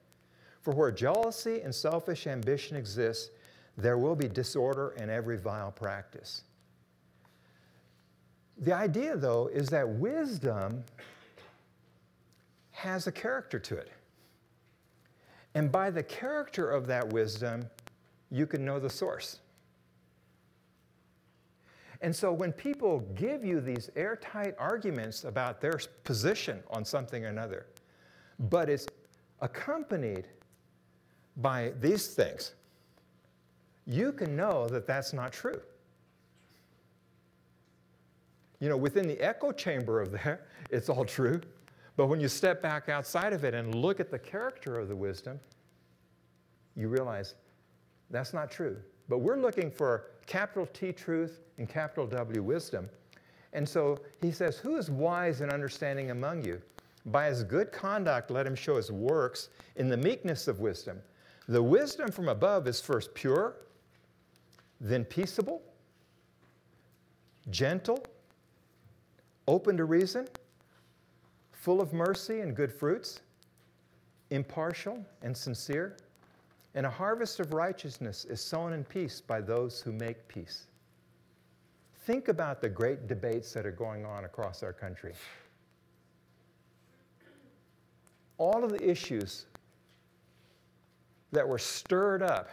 [0.60, 3.30] For where jealousy and selfish ambition exist,
[3.78, 6.42] there will be disorder and every vile practice.
[8.58, 10.84] The idea, though, is that wisdom
[12.70, 13.90] has a character to it.
[15.54, 17.68] And by the character of that wisdom,
[18.30, 19.40] you can know the source.
[22.00, 27.28] And so when people give you these airtight arguments about their position on something or
[27.28, 27.66] another,
[28.38, 28.86] but it's
[29.40, 30.28] accompanied
[31.36, 32.54] by these things,
[33.86, 35.60] you can know that that's not true.
[38.58, 41.40] You know, within the echo chamber of there, it's all true.
[41.96, 44.96] But when you step back outside of it and look at the character of the
[44.96, 45.40] wisdom,
[46.74, 47.34] you realize
[48.10, 48.76] that's not true.
[49.08, 52.88] But we're looking for capital T truth and capital W wisdom.
[53.52, 56.60] And so he says, Who is wise and understanding among you?
[57.06, 61.00] By his good conduct, let him show his works in the meekness of wisdom.
[61.48, 63.54] The wisdom from above is first pure,
[64.80, 65.62] then peaceable,
[67.50, 68.04] gentle,
[69.46, 70.26] open to reason,
[71.52, 73.20] full of mercy and good fruits,
[74.30, 75.96] impartial and sincere.
[76.76, 80.66] And a harvest of righteousness is sown in peace by those who make peace.
[82.04, 85.14] Think about the great debates that are going on across our country.
[88.36, 89.46] All of the issues
[91.32, 92.50] that were stirred up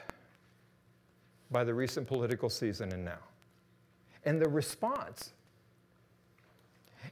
[1.52, 3.20] by the recent political season and now.
[4.24, 5.34] And the response.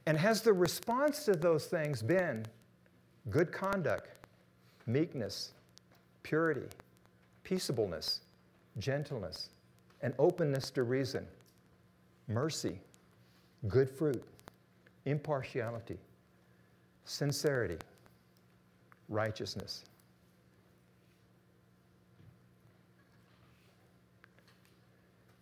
[0.05, 2.45] And has the response to those things been
[3.29, 4.09] good conduct,
[4.87, 5.51] meekness,
[6.23, 6.67] purity,
[7.51, 8.21] peaceableness,
[8.79, 9.49] gentleness,
[10.01, 11.27] and openness to reason,
[12.29, 12.79] mercy,
[13.67, 14.23] good fruit,
[15.03, 15.97] impartiality,
[17.03, 17.75] sincerity,
[19.09, 19.83] righteousness.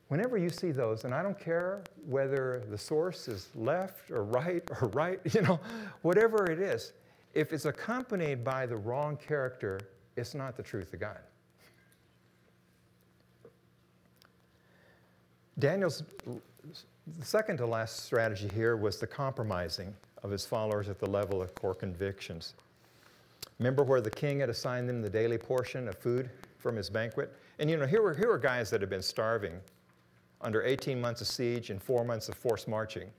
[0.07, 4.63] Whenever you see those, and I don't care whether the source is left or right
[4.81, 5.59] or right, you know,
[6.01, 6.93] whatever it is,
[7.35, 9.79] if it's accompanied by the wrong character,
[10.17, 11.19] it's not the truth of God.
[15.59, 16.03] Daniel's
[17.21, 19.93] second to last strategy here was the compromising
[20.23, 22.53] of his followers at the level of core convictions.
[23.57, 27.33] Remember where the king had assigned them the daily portion of food from his banquet?
[27.59, 29.59] And you know, here were, here were guys that had been starving
[30.41, 33.09] under 18 months of siege and four months of forced marching.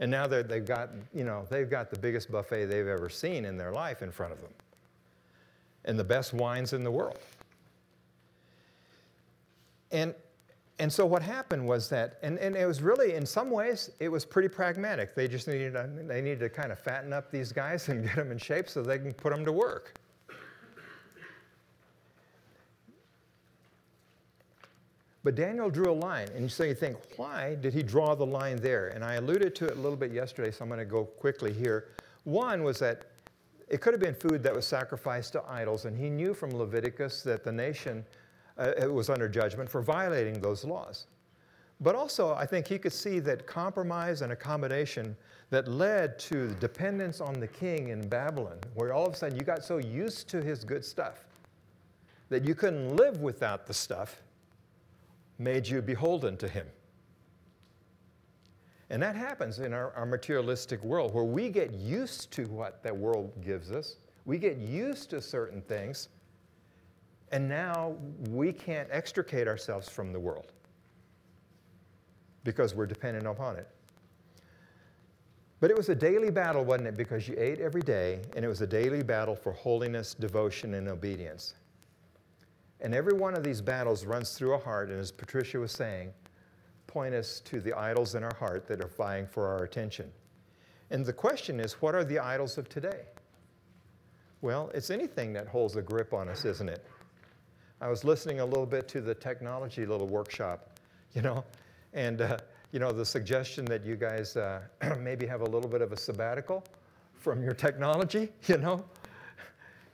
[0.00, 3.56] And now they've got, you know, they've got the biggest buffet they've ever seen in
[3.56, 4.50] their life in front of them.
[5.84, 7.18] And the best wines in the world.
[9.90, 10.14] And,
[10.78, 14.08] and so what happened was that, and, and it was really, in some ways, it
[14.08, 15.14] was pretty pragmatic.
[15.14, 18.16] They just needed, to, they needed to kind of fatten up these guys and get
[18.16, 19.94] them in shape so they can put them to work.
[25.24, 28.56] But Daniel drew a line, and so you think, why did he draw the line
[28.56, 28.88] there?
[28.88, 31.52] And I alluded to it a little bit yesterday, so I'm going to go quickly
[31.52, 31.90] here.
[32.24, 33.04] One was that
[33.68, 37.22] it could have been food that was sacrificed to idols, and he knew from Leviticus
[37.22, 38.04] that the nation
[38.58, 41.06] uh, was under judgment for violating those laws.
[41.80, 45.16] But also, I think he could see that compromise and accommodation
[45.50, 49.36] that led to the dependence on the king in Babylon, where all of a sudden
[49.36, 51.24] you got so used to his good stuff
[52.28, 54.22] that you couldn't live without the stuff
[55.38, 56.66] made you beholden to him.
[58.88, 62.94] And that happens in our, our, materialistic world where we get used to what that
[62.96, 63.96] world gives us.
[64.26, 66.08] We get used to certain things,
[67.32, 67.96] and now
[68.30, 70.52] we can't extricate ourselves from the world
[72.44, 73.68] because we're dependent upon it.
[75.60, 76.96] But it was a daily battle, wasn't it?
[76.96, 80.88] Because you ate every day, and it was a daily battle for holiness, devotion, and
[80.88, 81.54] obedience.
[82.80, 86.12] And every one of these battles runs through a heart, and as Patricia was saying,
[86.88, 90.10] point us to the idols in our heart that are vying for our attention.
[90.90, 93.02] And the question is, what are the idols of today?
[94.40, 96.84] Well, it's anything that holds a grip on us, isn't it?
[97.82, 100.78] I was listening a little bit to the technology little workshop,
[101.14, 101.44] you know,
[101.92, 102.38] and, uh,
[102.70, 104.60] you know, the suggestion that you guys uh,
[105.00, 106.64] maybe have a little bit of a sabbatical
[107.16, 108.84] from your technology, you know,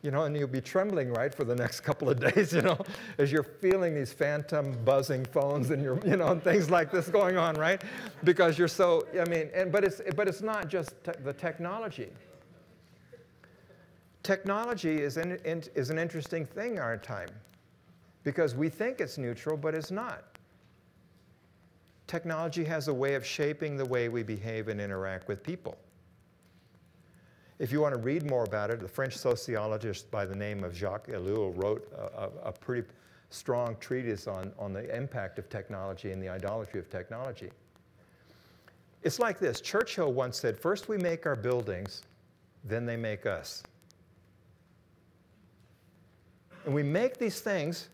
[0.02, 2.78] you know, and you'll be trembling, right, for the next couple of days, you know,
[3.16, 7.08] as you're feeling these phantom buzzing phones and you're, you know, and things like this
[7.08, 7.82] going on, right?
[8.22, 12.10] Because you're so, I mean, and, but, it's, but it's not just te- the technology.
[14.22, 17.30] Technology is, in, in, is an interesting thing our time
[18.24, 20.38] because we think it's neutral, but it's not.
[22.06, 25.76] Technology has a way of shaping the way we behave and interact with people.
[27.58, 30.74] If you want to read more about it, the French sociologist by the name of
[30.74, 32.88] Jacques Ellul wrote a, a, pretty
[33.30, 37.50] strong treatise on, on the impact of technology and the idolatry of technology.
[39.02, 42.02] It's like this Churchill once said, First we make our buildings,
[42.64, 43.62] then they make us.
[46.64, 47.88] And we make these things,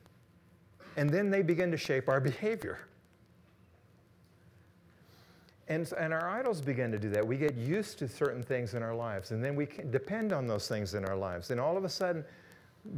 [0.96, 2.78] and then they begin to shape our behavior.
[5.68, 7.26] And, and our idols begin to do that.
[7.26, 10.68] We get used to certain things in our lives, and then we depend on those
[10.68, 11.50] things in our lives.
[11.50, 12.24] And all of a sudden,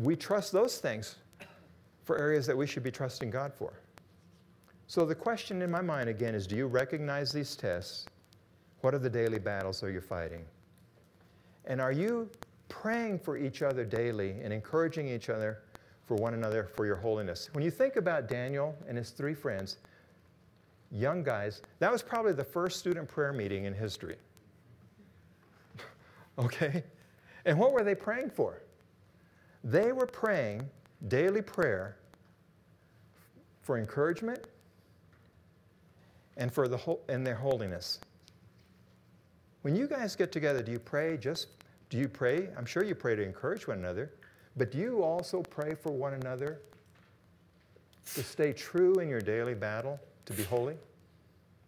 [0.01, 1.17] we trust those things
[2.05, 3.73] for areas that we should be trusting God for.
[4.89, 8.07] So the question in my mind again is do you recognize these tests?
[8.81, 10.45] What are the daily battles are you fighting?
[11.65, 12.31] And are you
[12.69, 15.63] praying for each other daily and encouraging each other
[16.07, 17.51] for one another for your holiness?
[17.53, 19.77] When you think about Daniel and his three friends,
[20.91, 21.63] young guys.
[21.79, 24.17] That was probably the first student prayer meeting in history.
[26.39, 26.85] okay?
[27.45, 28.63] And what were they praying for?
[29.65, 30.69] They were praying
[31.09, 31.97] daily prayer
[33.63, 34.47] for encouragement
[36.37, 37.99] and for the whole, and their holiness.
[39.63, 41.49] When you guys get together, do you pray just
[41.89, 42.49] do you pray?
[42.57, 44.11] I'm sure you pray to encourage one another,
[44.57, 46.61] but do you also pray for one another
[48.15, 50.01] to stay true in your daily battle?
[50.27, 50.77] to be holy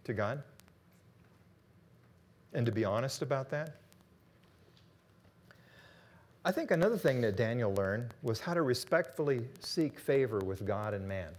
[0.04, 0.42] to God?
[2.52, 3.76] And to be honest about that?
[6.44, 10.94] I think another thing that Daniel learned was how to respectfully seek favor with God
[10.94, 11.30] and man.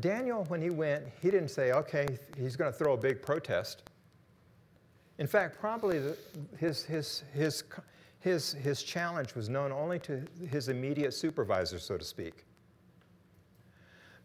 [0.00, 2.06] Daniel, when he went, he didn't say, okay,
[2.36, 3.84] he's going to throw a big protest.
[5.18, 6.16] In fact, probably the,
[6.58, 7.64] his, his, his,
[8.26, 10.20] his, his challenge was known only to
[10.50, 12.44] his immediate supervisor, so to speak.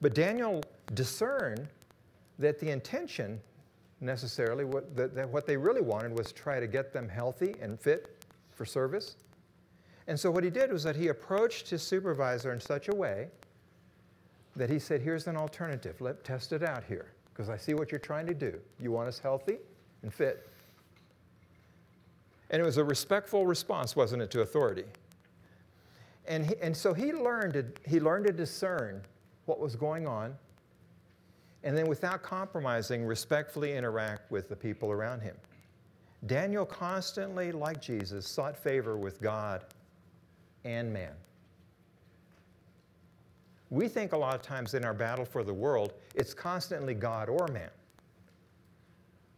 [0.01, 0.63] But Daniel
[0.95, 1.67] discerned
[2.39, 3.39] that the intention
[3.99, 7.53] necessarily, what, that, that what they really wanted was to try to get them healthy
[7.61, 9.17] and fit for service.
[10.07, 13.27] And so what he did was that he approached his supervisor in such a way
[14.55, 16.01] that he said, Here's an alternative.
[16.01, 18.59] Let's test it out here, because I see what you're trying to do.
[18.79, 19.59] You want us healthy
[20.01, 20.50] and fit.
[22.51, 24.83] And it was a respectful response, wasn't it, to authority?
[26.27, 29.01] And, he, and so he learned, to, he learned to discern
[29.45, 30.35] what was going on
[31.63, 35.35] and then without compromising, respectfully interact with the people around him.
[36.25, 39.65] Daniel constantly, like Jesus, sought favor with God
[40.65, 41.13] and man.
[43.69, 47.29] We think a lot of times in our battle for the world, it's constantly God
[47.29, 47.69] or man.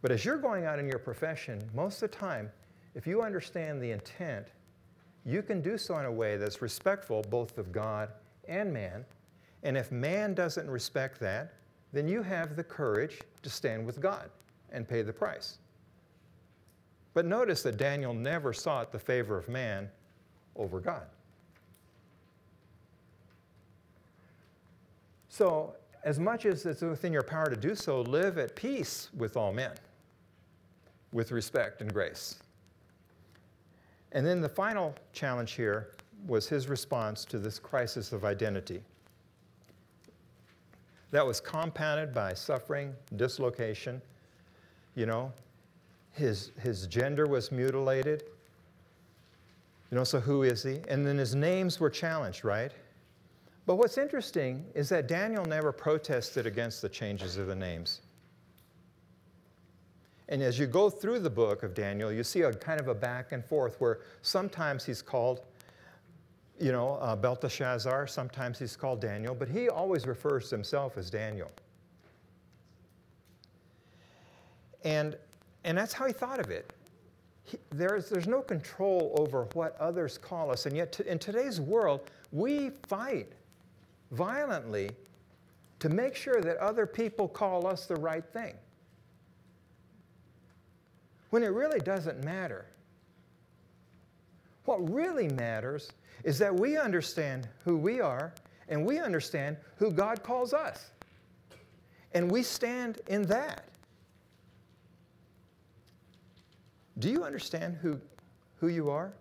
[0.02, 2.50] But as you're going out in your profession, most of the time,
[2.94, 4.48] if you understand the intent,
[5.24, 8.10] you can do so in a way that's respectful both of God
[8.46, 9.04] and man.
[9.62, 11.54] And if man doesn't respect that,
[11.92, 14.30] then you have the courage to stand with God
[14.70, 15.58] and pay the price.
[17.14, 19.88] But notice that Daniel never sought the favor of man
[20.56, 21.06] over God.
[25.28, 25.74] So,
[26.04, 29.52] as much as it's within your power to do so, live at peace with all
[29.52, 29.72] men,
[31.12, 32.36] with respect and grace.
[34.14, 35.90] And then the final challenge here
[36.26, 38.80] was his response to this crisis of identity
[41.10, 44.00] that was compounded by suffering, dislocation.
[44.96, 45.32] You know,
[46.12, 48.24] his, his gender was mutilated.
[49.90, 50.80] You know, so who is he?
[50.88, 52.72] And then his names were challenged, right?
[53.66, 58.00] But what's interesting is that Daniel never protested against the changes of the names.
[60.28, 62.94] And as you go through the book of Daniel, you see a kind of a
[62.94, 65.42] back and forth where sometimes he's called
[66.60, 71.10] you know, uh, Belteshazzar, sometimes he's called Daniel, but he always refers to himself as
[71.10, 71.50] Daniel.
[74.84, 75.16] And,
[75.64, 76.72] and that's how he thought of it.
[77.42, 82.10] He, there's, there's no control over what others call us, and yet in today's world,
[82.32, 83.32] we fight
[84.12, 84.90] violently
[85.80, 88.54] to make sure that other people call us the right thing.
[91.34, 92.64] When it really doesn't matter.
[94.66, 95.90] What really matters
[96.22, 98.32] is that we understand who we are
[98.68, 100.92] and we understand who God calls us.
[102.12, 103.64] And we stand in that.
[107.00, 108.00] Do you understand who,
[108.60, 109.12] who you are?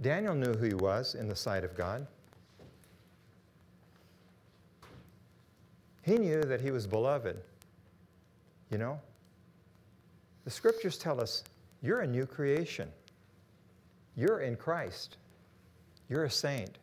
[0.00, 2.06] Daniel knew who he was in the sight of God.
[6.02, 7.42] He knew that he was beloved.
[8.70, 9.00] You know?
[10.44, 11.42] The scriptures tell us
[11.82, 12.88] you're a new creation.
[14.16, 15.16] You're in Christ.
[16.08, 16.78] You're a saint.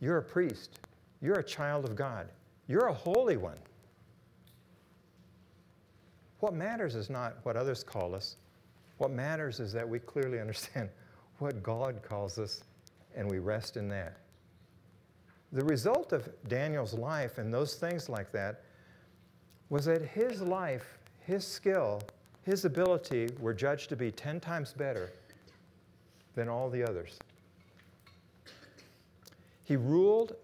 [0.00, 0.80] You're a priest.
[1.20, 2.28] You're a child of God.
[2.66, 3.58] You're a holy one.
[6.40, 8.36] What matters is not what others call us.
[8.98, 10.90] What matters is that we clearly understand
[11.38, 12.62] what God calls us
[13.16, 14.18] and we rest in that.
[15.52, 18.62] The result of Daniel's life and those things like that
[19.70, 22.02] was that his life, his skill,
[22.48, 25.12] his ability were judged to be 10 times better
[26.34, 27.18] than all the others.
[29.64, 30.34] He ruled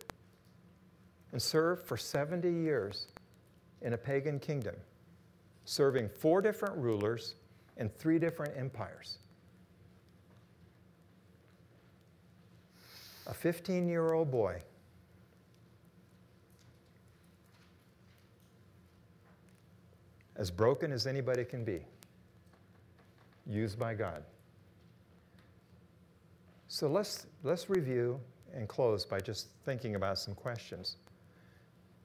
[1.33, 3.07] and served for 70 years
[3.81, 4.75] in a pagan kingdom,
[5.65, 7.37] serving four different rulers
[7.79, 9.17] and three different empires.
[13.29, 14.61] A 15 year old boy.
[20.45, 21.81] As broken as anybody can be,
[23.47, 24.23] used by God.
[26.69, 28.21] So let's, let's review
[28.55, 30.97] and close by just thinking about some questions.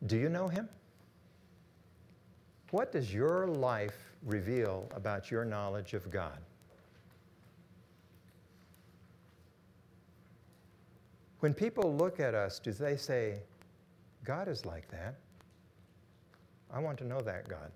[0.06, 0.70] Do you know him?
[2.72, 6.40] What does your life reveal about your knowledge of God?
[11.42, 13.42] When people look at us, do they say,
[14.24, 15.16] God is like that?
[16.72, 17.70] I want to know that God.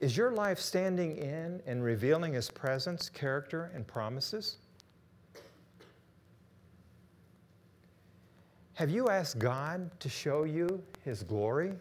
[0.00, 4.56] Is your life standing in and revealing His presence, character, and promises?
[8.74, 11.74] Have you asked God to show you His glory?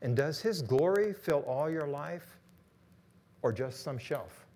[0.00, 2.38] And does His glory fill all your life
[3.42, 4.46] or just some shelf?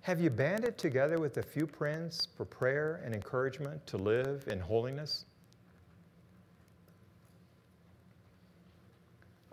[0.00, 4.58] Have you banded together with a few friends for prayer and encouragement to live in
[4.58, 5.26] holiness?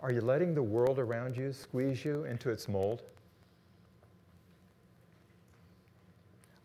[0.02, 3.02] Are you letting the world around you squeeze you into its mold?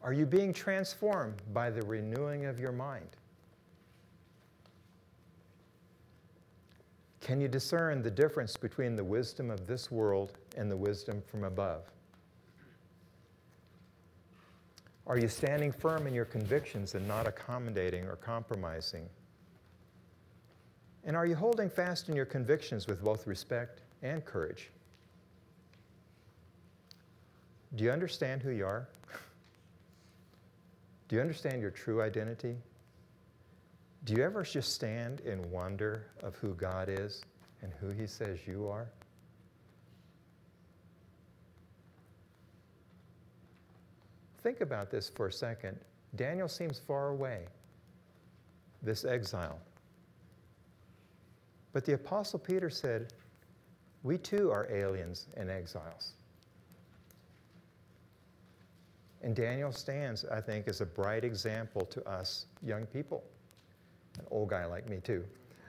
[0.02, 3.10] Are you being transformed by the renewing of your mind?
[7.20, 11.44] Can you discern the difference between the wisdom of this world and the wisdom from
[11.44, 11.90] above?
[15.08, 19.10] Are you standing firm in your convictions and not accommodating or compromising?
[21.06, 24.70] And are you holding fast in your convictions with both respect and courage?
[27.76, 28.88] Do you understand who you are?
[31.08, 32.56] Do you understand your true identity?
[34.06, 37.22] Do you ever just stand in wonder of who God is
[37.62, 38.88] and who He says you are?
[44.42, 45.78] Think about this for a second.
[46.16, 47.46] Daniel seems far away,
[48.82, 49.60] this exile.
[51.76, 53.12] But the Apostle Peter said,
[54.04, 56.14] We too are aliens and exiles.
[59.22, 63.26] And Daniel stands, I think, as a bright example to us young people,
[64.18, 65.26] an old guy like me too,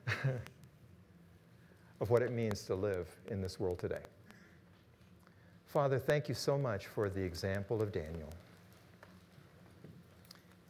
[2.00, 4.02] of what it means to live in this world today.
[5.66, 8.32] Father, thank you so much for the example of Daniel.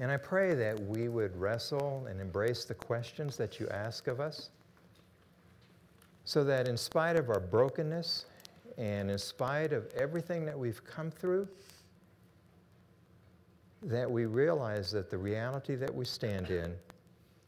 [0.01, 4.19] And I pray that we would wrestle and embrace the questions that you ask of
[4.19, 4.49] us,
[6.27, 8.27] so that in spite of our brokenness
[8.77, 11.49] and in spite of everything that we've come through,
[13.85, 16.75] that we realize that the reality that we stand in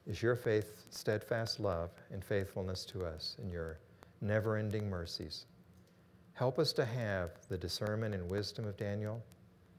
[0.06, 3.80] is your faith, steadfast love, and faithfulness to us, and your
[4.20, 5.46] never ending mercies.
[6.34, 9.20] Help us to have the discernment and wisdom of Daniel,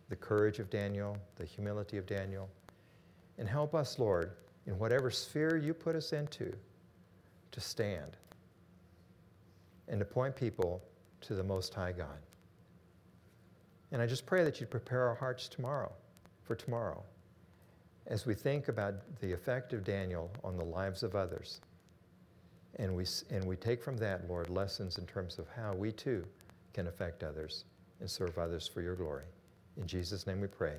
[0.10, 2.50] the courage of Daniel, the humility of Daniel,
[3.38, 4.34] and help us, Lord,
[4.68, 6.54] in whatever sphere you put us into,
[7.52, 8.18] to stand
[9.90, 10.82] and to point people
[11.22, 12.20] to the Most High God.
[13.92, 15.92] And I just pray that you prepare our hearts tomorrow
[16.44, 17.04] for tomorrow
[18.08, 21.62] as we think about the effect of Daniel on the lives of others.
[22.76, 26.26] And we, and we take from that, Lord, lessons in terms of how we too
[26.74, 27.66] can affect others
[28.00, 29.26] and serve others for your glory.
[29.78, 30.76] In Jesus' name we pray.